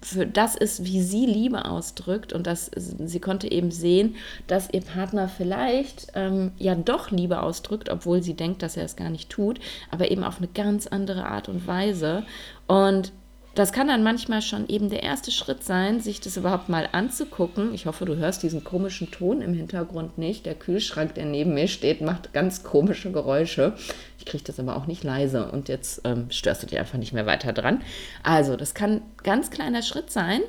für 0.00 0.26
das 0.26 0.54
ist, 0.54 0.84
wie 0.84 1.02
sie 1.02 1.26
Liebe 1.26 1.64
ausdrückt 1.64 2.32
und 2.32 2.46
dass 2.46 2.70
sie 2.76 3.20
konnte 3.20 3.50
eben 3.50 3.72
sehen, 3.72 4.14
dass 4.46 4.68
ihr 4.72 4.80
Partner 4.80 5.28
vielleicht 5.28 6.08
ähm, 6.14 6.52
ja 6.56 6.74
doch 6.74 7.10
Liebe 7.10 7.42
ausdrückt, 7.42 7.88
obwohl 7.88 8.22
sie 8.22 8.34
denkt, 8.34 8.62
dass 8.62 8.76
er 8.76 8.84
es 8.84 8.96
gar 8.96 9.10
nicht 9.10 9.30
tut, 9.30 9.58
aber 9.90 10.10
eben 10.10 10.22
auf 10.22 10.38
eine 10.38 10.48
ganz 10.48 10.86
andere 10.86 11.26
Art 11.26 11.48
und 11.48 11.66
Weise. 11.66 12.24
Und 12.66 13.12
das 13.54 13.72
kann 13.72 13.86
dann 13.86 14.02
manchmal 14.02 14.42
schon 14.42 14.68
eben 14.68 14.90
der 14.90 15.02
erste 15.02 15.30
Schritt 15.30 15.62
sein, 15.62 16.00
sich 16.00 16.20
das 16.20 16.36
überhaupt 16.36 16.68
mal 16.68 16.88
anzugucken. 16.92 17.72
Ich 17.72 17.86
hoffe, 17.86 18.04
du 18.04 18.16
hörst 18.16 18.42
diesen 18.42 18.64
komischen 18.64 19.10
Ton 19.10 19.40
im 19.40 19.54
Hintergrund 19.54 20.18
nicht. 20.18 20.44
Der 20.44 20.54
Kühlschrank, 20.54 21.14
der 21.14 21.24
neben 21.26 21.54
mir 21.54 21.68
steht, 21.68 22.00
macht 22.00 22.32
ganz 22.32 22.64
komische 22.64 23.12
Geräusche. 23.12 23.74
Ich 24.18 24.24
kriege 24.24 24.44
das 24.44 24.58
aber 24.58 24.76
auch 24.76 24.86
nicht 24.86 25.04
leise 25.04 25.50
und 25.50 25.68
jetzt 25.68 26.00
ähm, 26.04 26.26
störst 26.30 26.62
du 26.62 26.66
dich 26.66 26.78
einfach 26.78 26.98
nicht 26.98 27.12
mehr 27.12 27.26
weiter 27.26 27.52
dran. 27.52 27.82
Also, 28.22 28.56
das 28.56 28.74
kann 28.74 29.02
ganz 29.22 29.50
kleiner 29.50 29.82
Schritt 29.82 30.10
sein, 30.10 30.40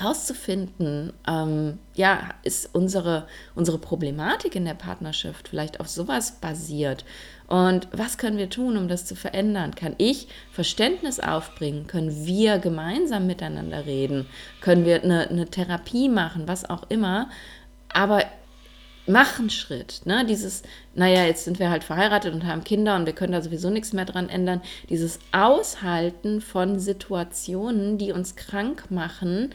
rauszufinden, 0.00 1.12
ähm, 1.28 1.78
ja, 1.94 2.30
ist 2.42 2.70
unsere, 2.72 3.26
unsere 3.54 3.78
Problematik 3.78 4.54
in 4.54 4.64
der 4.64 4.74
Partnerschaft 4.74 5.48
vielleicht 5.48 5.80
auf 5.80 5.88
sowas 5.88 6.38
basiert? 6.40 7.04
Und 7.48 7.88
was 7.92 8.16
können 8.16 8.38
wir 8.38 8.48
tun, 8.48 8.76
um 8.76 8.88
das 8.88 9.04
zu 9.04 9.14
verändern? 9.14 9.74
Kann 9.74 9.94
ich 9.98 10.28
Verständnis 10.52 11.20
aufbringen? 11.20 11.86
Können 11.86 12.24
wir 12.24 12.58
gemeinsam 12.58 13.26
miteinander 13.26 13.84
reden? 13.84 14.26
Können 14.62 14.86
wir 14.86 15.02
eine, 15.02 15.28
eine 15.28 15.46
Therapie 15.46 16.08
machen? 16.08 16.48
Was 16.48 16.68
auch 16.68 16.84
immer. 16.88 17.28
Aber 17.92 18.22
mach 19.06 19.38
einen 19.38 19.50
Schritt. 19.50 20.02
Ne? 20.04 20.24
Dieses, 20.24 20.62
naja, 20.94 21.24
jetzt 21.24 21.44
sind 21.44 21.58
wir 21.58 21.70
halt 21.70 21.84
verheiratet 21.84 22.32
und 22.34 22.46
haben 22.46 22.64
Kinder 22.64 22.96
und 22.96 23.06
wir 23.06 23.12
können 23.12 23.32
da 23.32 23.42
sowieso 23.42 23.70
nichts 23.70 23.92
mehr 23.92 24.04
dran 24.04 24.28
ändern. 24.28 24.62
Dieses 24.88 25.18
Aushalten 25.32 26.40
von 26.40 26.78
Situationen, 26.78 27.98
die 27.98 28.12
uns 28.12 28.36
krank 28.36 28.90
machen, 28.90 29.50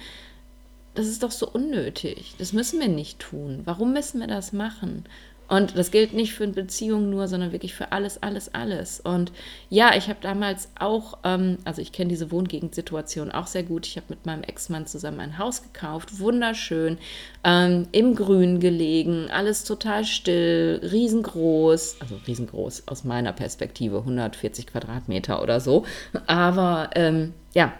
das 0.97 1.07
ist 1.07 1.21
doch 1.21 1.31
so 1.31 1.47
unnötig. 1.47 2.33
Das 2.39 2.53
müssen 2.53 2.79
wir 2.79 2.87
nicht 2.87 3.19
tun. 3.19 3.61
Warum 3.65 3.93
müssen 3.93 4.19
wir 4.19 4.27
das 4.27 4.51
machen? 4.51 5.05
Und 5.47 5.77
das 5.77 5.91
gilt 5.91 6.11
nicht 6.11 6.33
für 6.33 6.43
eine 6.43 6.53
Beziehung 6.53 7.09
nur, 7.09 7.27
sondern 7.27 7.53
wirklich 7.53 7.73
für 7.73 7.93
alles, 7.93 8.21
alles, 8.21 8.53
alles. 8.53 8.99
Und 8.99 9.31
ja, 9.69 9.95
ich 9.95 10.09
habe 10.09 10.19
damals 10.21 10.69
auch, 10.77 11.19
ähm, 11.23 11.59
also 11.63 11.81
ich 11.81 11.93
kenne 11.93 12.09
diese 12.09 12.31
Wohngegendsituation 12.31 13.31
auch 13.31 13.47
sehr 13.47 13.63
gut. 13.63 13.85
Ich 13.85 13.95
habe 13.95 14.07
mit 14.09 14.25
meinem 14.25 14.43
Ex-Mann 14.43 14.87
zusammen 14.87 15.21
ein 15.21 15.37
Haus 15.37 15.63
gekauft, 15.63 16.19
wunderschön, 16.19 16.97
ähm, 17.45 17.87
im 17.93 18.15
Grün 18.15 18.59
gelegen, 18.59 19.29
alles 19.31 19.63
total 19.63 20.03
still, 20.03 20.81
riesengroß, 20.83 21.97
also 22.01 22.15
riesengroß 22.27 22.87
aus 22.87 23.05
meiner 23.05 23.31
Perspektive, 23.31 23.99
140 23.99 24.67
Quadratmeter 24.67 25.41
oder 25.41 25.61
so. 25.61 25.85
Aber 26.25 26.89
ähm, 26.95 27.33
ja, 27.53 27.71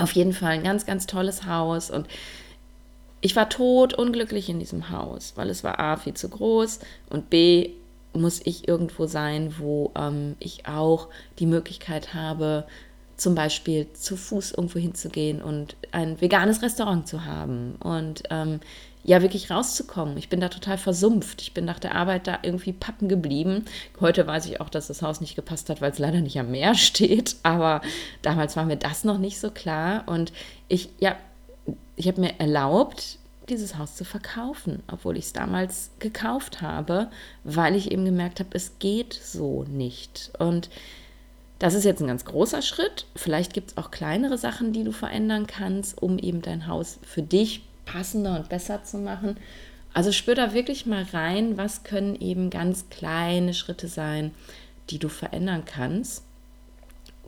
auf 0.00 0.12
jeden 0.12 0.32
Fall 0.32 0.52
ein 0.52 0.62
ganz, 0.62 0.86
ganz 0.86 1.06
tolles 1.06 1.44
Haus 1.46 1.90
und 1.90 2.06
ich 3.20 3.36
war 3.36 3.48
tot 3.48 3.94
unglücklich 3.94 4.48
in 4.48 4.58
diesem 4.58 4.90
Haus, 4.90 5.32
weil 5.36 5.50
es 5.50 5.62
war 5.64 5.78
A 5.78 5.96
viel 5.96 6.14
zu 6.14 6.28
groß 6.28 6.80
und 7.10 7.30
B 7.30 7.70
muss 8.12 8.40
ich 8.44 8.66
irgendwo 8.66 9.06
sein, 9.06 9.54
wo 9.58 9.92
ähm, 9.96 10.36
ich 10.40 10.66
auch 10.66 11.08
die 11.38 11.46
Möglichkeit 11.46 12.14
habe, 12.14 12.66
zum 13.16 13.34
Beispiel 13.34 13.86
zu 13.92 14.16
Fuß 14.16 14.52
irgendwo 14.52 14.78
hinzugehen 14.78 15.42
und 15.42 15.76
ein 15.92 16.20
veganes 16.20 16.62
Restaurant 16.62 17.06
zu 17.06 17.24
haben 17.24 17.76
und 17.80 18.22
ähm, 18.30 18.60
ja 19.04 19.22
wirklich 19.22 19.50
rauszukommen. 19.50 20.16
Ich 20.16 20.28
bin 20.28 20.40
da 20.40 20.48
total 20.48 20.78
versumpft. 20.78 21.42
Ich 21.42 21.54
bin 21.54 21.64
nach 21.64 21.78
der 21.78 21.94
Arbeit 21.94 22.26
da 22.26 22.38
irgendwie 22.42 22.72
pappen 22.72 23.08
geblieben. 23.08 23.64
Heute 24.00 24.26
weiß 24.26 24.46
ich 24.46 24.60
auch, 24.60 24.68
dass 24.68 24.88
das 24.88 25.02
Haus 25.02 25.20
nicht 25.20 25.36
gepasst 25.36 25.70
hat, 25.70 25.80
weil 25.80 25.92
es 25.92 25.98
leider 25.98 26.20
nicht 26.20 26.38
am 26.38 26.50
Meer 26.50 26.74
steht. 26.76 27.36
Aber 27.42 27.80
damals 28.22 28.56
war 28.56 28.64
mir 28.64 28.76
das 28.76 29.04
noch 29.04 29.18
nicht 29.18 29.40
so 29.40 29.50
klar. 29.50 30.04
Und 30.06 30.32
ich, 30.68 30.90
ja, 30.98 31.16
ich 31.96 32.06
habe 32.08 32.20
mir 32.20 32.38
erlaubt, 32.38 33.18
dieses 33.48 33.76
Haus 33.78 33.96
zu 33.96 34.04
verkaufen, 34.04 34.82
obwohl 34.86 35.16
ich 35.16 35.24
es 35.26 35.32
damals 35.32 35.90
gekauft 35.98 36.62
habe, 36.62 37.10
weil 37.42 37.74
ich 37.74 37.90
eben 37.90 38.04
gemerkt 38.04 38.38
habe, 38.40 38.50
es 38.52 38.78
geht 38.78 39.12
so 39.14 39.64
nicht. 39.64 40.30
Und 40.38 40.70
Das 41.60 41.74
ist 41.74 41.84
jetzt 41.84 42.00
ein 42.00 42.06
ganz 42.06 42.24
großer 42.24 42.62
Schritt. 42.62 43.04
Vielleicht 43.14 43.52
gibt 43.52 43.72
es 43.72 43.76
auch 43.76 43.90
kleinere 43.90 44.38
Sachen, 44.38 44.72
die 44.72 44.82
du 44.82 44.92
verändern 44.92 45.46
kannst, 45.46 46.02
um 46.02 46.18
eben 46.18 46.40
dein 46.40 46.66
Haus 46.66 46.98
für 47.02 47.20
dich 47.22 47.62
passender 47.84 48.36
und 48.36 48.48
besser 48.48 48.82
zu 48.82 48.96
machen. 48.96 49.36
Also 49.92 50.10
spür 50.10 50.34
da 50.34 50.54
wirklich 50.54 50.86
mal 50.86 51.02
rein, 51.12 51.58
was 51.58 51.84
können 51.84 52.18
eben 52.18 52.48
ganz 52.48 52.88
kleine 52.88 53.52
Schritte 53.52 53.88
sein, 53.88 54.30
die 54.88 54.98
du 54.98 55.10
verändern 55.10 55.64
kannst, 55.66 56.24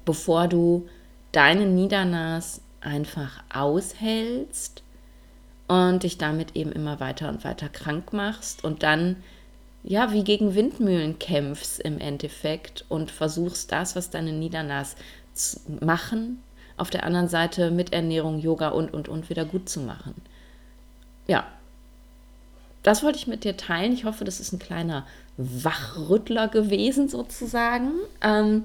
bevor 0.07 0.49
du 0.49 0.89
deine 1.33 1.67
Niedernas 1.67 2.62
einfach 2.83 3.43
aushältst 3.53 4.83
und 5.69 6.03
dich 6.03 6.19
damit 6.19 6.57
eben 6.57 6.73
immer 6.73 7.01
weiter 7.01 7.29
und 7.29 7.45
weiter 7.45 7.69
krank 7.69 8.13
machst 8.13 8.65
und 8.65 8.83
dann 8.83 9.17
ja, 9.85 10.13
wie 10.13 10.23
gegen 10.23 10.55
Windmühlen 10.55 11.19
kämpfst 11.19 11.81
im 11.81 11.99
Endeffekt 11.99 12.85
und 12.89 13.11
versuchst 13.11 13.73
das, 13.73 13.97
was 13.97 14.11
deine 14.11 14.33
Niedernas 14.33 14.97
machen, 15.81 16.43
auf 16.77 16.91
der 16.91 17.05
anderen 17.05 17.29
Seite 17.29 17.71
mit 17.71 17.93
Ernährung, 17.93 18.39
Yoga 18.39 18.69
und, 18.69 18.95
und, 18.95 19.09
und 19.09 19.29
wieder 19.29 19.45
gut 19.45 19.69
zu 19.69 19.81
machen. 19.81 20.15
Ja, 21.27 21.47
das 22.83 23.03
wollte 23.03 23.19
ich 23.19 23.27
mit 23.27 23.45
dir 23.45 23.57
teilen. 23.57 23.93
Ich 23.93 24.05
hoffe, 24.05 24.25
das 24.25 24.41
ist 24.41 24.53
ein 24.53 24.59
kleiner 24.59 25.07
Wachrüttler 25.37 26.49
gewesen 26.49 27.09
sozusagen. 27.09 27.93
Ähm, 28.21 28.65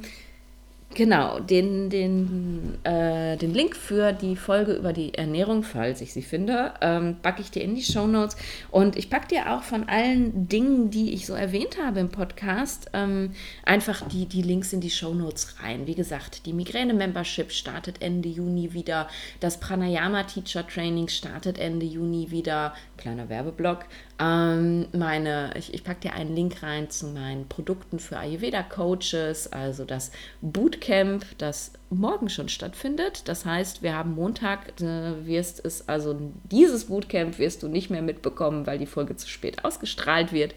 Genau, 0.94 1.40
den, 1.40 1.90
den, 1.90 2.78
äh, 2.84 3.38
den 3.38 3.54
Link 3.54 3.76
für 3.76 4.14
die 4.14 4.36
Folge 4.36 4.74
über 4.74 4.94
die 4.94 5.14
Ernährung, 5.14 5.62
falls 5.62 6.02
ich 6.02 6.14
sie 6.14 6.22
finde, 6.22 6.74
ähm, 6.82 7.18
packe 7.22 7.42
ich 7.42 7.52
dir 7.52 7.62
in 7.62 7.76
die 7.76 7.84
Show 7.84 8.08
Notes. 8.08 8.36
Und 8.72 8.96
ich 8.96 9.10
packe 9.10 9.28
dir 9.28 9.52
auch 9.52 9.64
von 9.64 9.88
allen 9.90 10.48
Dingen, 10.48 10.90
die 10.90 11.14
ich 11.14 11.28
so 11.28 11.34
erwähnt 11.34 11.78
habe 11.80 12.00
im 12.00 12.10
Podcast, 12.10 12.90
ähm, 12.94 13.34
einfach 13.64 14.08
die, 14.08 14.26
die 14.26 14.42
Links 14.42 14.74
in 14.74 14.82
die 14.82 14.90
Show 14.90 15.14
Notes 15.14 15.58
rein. 15.62 15.88
Wie 15.88 15.94
gesagt, 15.94 16.46
die 16.46 16.54
Migräne-Membership 16.54 17.52
startet 17.52 18.02
Ende 18.02 18.30
Juni 18.30 18.74
wieder. 18.74 19.08
Das 19.40 19.60
Pranayama 19.60 20.24
Teacher 20.24 20.66
Training 20.66 21.10
startet 21.10 21.60
Ende 21.60 21.86
Juni 21.86 22.32
wieder. 22.32 22.74
Kleiner 22.98 23.30
Werbeblock. 23.30 23.86
Ähm, 24.20 24.88
meine, 24.93 25.51
ich, 25.55 25.74
ich 25.74 25.84
packe 25.84 26.01
dir 26.01 26.13
einen 26.13 26.36
Link 26.36 26.63
rein 26.63 26.89
zu 26.89 27.07
meinen 27.07 27.47
Produkten 27.47 27.99
für 27.99 28.18
Ayurveda-Coaches, 28.18 29.53
also 29.53 29.86
das 29.86 30.11
Bootcamp, 30.41 31.24
das 31.38 31.74
morgen 31.91 32.28
schon 32.30 32.49
stattfindet. 32.49 33.28
Das 33.28 33.45
heißt, 33.45 33.84
wir 33.84 33.95
haben 33.95 34.15
Montag, 34.15 34.82
äh, 34.82 35.26
wirst 35.26 35.63
es, 35.63 35.88
also 35.88 36.20
dieses 36.51 36.86
Bootcamp 36.86 37.38
wirst 37.38 37.61
du 37.61 37.68
nicht 37.68 37.91
mehr 37.91 38.01
mitbekommen, 38.01 38.65
weil 38.65 38.80
die 38.80 38.88
Folge 38.88 39.15
zu 39.15 39.28
spät 39.28 39.63
ausgestrahlt 39.63 40.32
wird. 40.34 40.55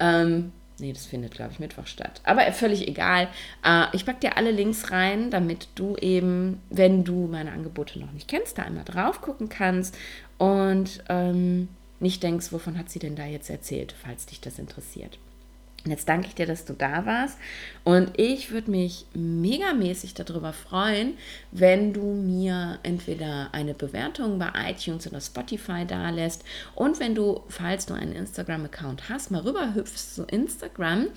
Ähm, 0.00 0.52
Nee, 0.80 0.92
das 0.92 1.06
findet, 1.06 1.34
glaube 1.34 1.52
ich, 1.52 1.60
Mittwoch 1.60 1.86
statt. 1.86 2.20
Aber 2.24 2.42
völlig 2.50 2.88
egal. 2.88 3.28
Äh, 3.64 3.84
ich 3.92 4.04
packe 4.04 4.18
dir 4.18 4.36
alle 4.36 4.50
Links 4.50 4.90
rein, 4.90 5.30
damit 5.30 5.68
du 5.76 5.94
eben, 5.96 6.60
wenn 6.68 7.04
du 7.04 7.28
meine 7.28 7.52
Angebote 7.52 8.00
noch 8.00 8.10
nicht 8.10 8.26
kennst, 8.26 8.58
da 8.58 8.62
einmal 8.64 8.82
drauf 8.82 9.20
gucken 9.20 9.48
kannst. 9.48 9.96
Und 10.36 11.04
ähm, 11.08 11.68
nicht 12.04 12.22
denkst, 12.22 12.52
wovon 12.52 12.78
hat 12.78 12.90
sie 12.90 13.00
denn 13.00 13.16
da 13.16 13.24
jetzt 13.24 13.50
erzählt, 13.50 13.94
falls 14.00 14.26
dich 14.26 14.40
das 14.40 14.60
interessiert. 14.60 15.18
Und 15.84 15.90
jetzt 15.90 16.08
danke 16.08 16.28
ich 16.28 16.34
dir, 16.34 16.46
dass 16.46 16.64
du 16.64 16.72
da 16.72 17.04
warst. 17.04 17.38
Und 17.82 18.18
ich 18.18 18.50
würde 18.50 18.70
mich 18.70 19.06
megamäßig 19.12 20.14
darüber 20.14 20.52
freuen, 20.52 21.18
wenn 21.50 21.92
du 21.92 22.02
mir 22.02 22.78
entweder 22.82 23.48
eine 23.52 23.74
Bewertung 23.74 24.38
bei 24.38 24.50
iTunes 24.70 25.06
oder 25.06 25.20
Spotify 25.20 25.84
da 25.86 26.08
lässt 26.10 26.44
und 26.74 27.00
wenn 27.00 27.14
du, 27.14 27.42
falls 27.48 27.84
du 27.86 27.94
einen 27.94 28.12
Instagram-Account 28.12 29.08
hast, 29.08 29.30
mal 29.30 29.42
rüberhüpfst 29.42 30.14
zu 30.14 30.24
Instagram 30.24 31.08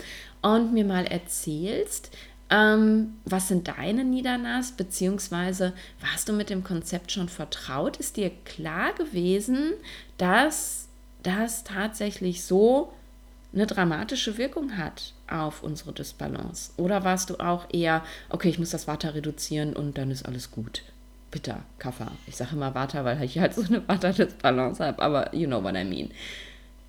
und 0.41 0.73
mir 0.73 0.83
mal 0.83 1.05
erzählst, 1.05 2.11
ähm, 2.49 3.15
was 3.25 3.49
sind 3.49 3.67
deine 3.67 4.03
Niedernas, 4.03 4.71
beziehungsweise 4.71 5.73
warst 5.99 6.29
du 6.29 6.33
mit 6.33 6.49
dem 6.49 6.63
Konzept 6.63 7.11
schon 7.11 7.29
vertraut? 7.29 7.97
Ist 7.97 8.17
dir 8.17 8.31
klar 8.45 8.93
gewesen, 8.93 9.73
dass 10.17 10.87
das 11.23 11.63
tatsächlich 11.63 12.43
so 12.43 12.93
eine 13.53 13.67
dramatische 13.67 14.37
Wirkung 14.37 14.77
hat 14.77 15.13
auf 15.29 15.61
unsere 15.61 15.91
Dysbalance? 15.91 16.71
Oder 16.77 17.03
warst 17.03 17.29
du 17.29 17.37
auch 17.39 17.65
eher, 17.71 18.03
okay, 18.29 18.49
ich 18.49 18.59
muss 18.59 18.69
das 18.69 18.87
Water 18.87 19.13
reduzieren 19.13 19.73
und 19.73 19.97
dann 19.97 20.11
ist 20.11 20.25
alles 20.25 20.51
gut? 20.51 20.83
Bitter, 21.31 21.63
Kaffer. 21.79 22.11
Ich 22.27 22.37
sage 22.37 22.55
immer 22.55 22.73
Water, 22.73 23.03
weil 23.03 23.21
ich 23.23 23.37
halt 23.39 23.53
so 23.53 23.63
eine 23.63 23.85
Water-Dysbalance 23.87 24.83
habe, 24.83 25.01
aber 25.01 25.35
you 25.35 25.47
know 25.47 25.61
what 25.61 25.75
I 25.75 25.83
mean. 25.83 26.11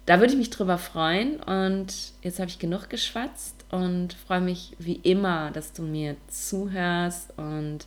Da 0.06 0.20
würde 0.20 0.32
ich 0.32 0.38
mich 0.38 0.50
drüber 0.50 0.78
freuen 0.78 1.40
und 1.40 1.92
jetzt 2.22 2.38
habe 2.38 2.48
ich 2.48 2.60
genug 2.60 2.88
geschwatzt 2.88 3.57
und 3.70 4.12
freue 4.14 4.40
mich 4.40 4.74
wie 4.78 5.00
immer, 5.02 5.50
dass 5.50 5.72
du 5.72 5.82
mir 5.82 6.16
zuhörst 6.28 7.32
und 7.36 7.86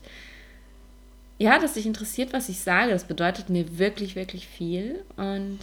ja, 1.37 1.57
dass 1.57 1.73
dich 1.73 1.87
interessiert, 1.87 2.33
was 2.33 2.49
ich 2.49 2.59
sage. 2.59 2.91
Das 2.91 3.05
bedeutet 3.05 3.49
mir 3.49 3.79
wirklich, 3.79 4.15
wirklich 4.15 4.47
viel. 4.47 5.03
Und 5.17 5.59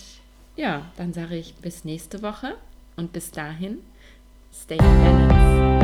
ja, 0.56 0.90
dann 0.96 1.12
sage 1.12 1.36
ich 1.36 1.54
bis 1.54 1.84
nächste 1.84 2.20
Woche 2.20 2.56
und 2.96 3.12
bis 3.12 3.30
dahin, 3.30 3.78
stay 4.52 4.76
balanced. 4.76 5.77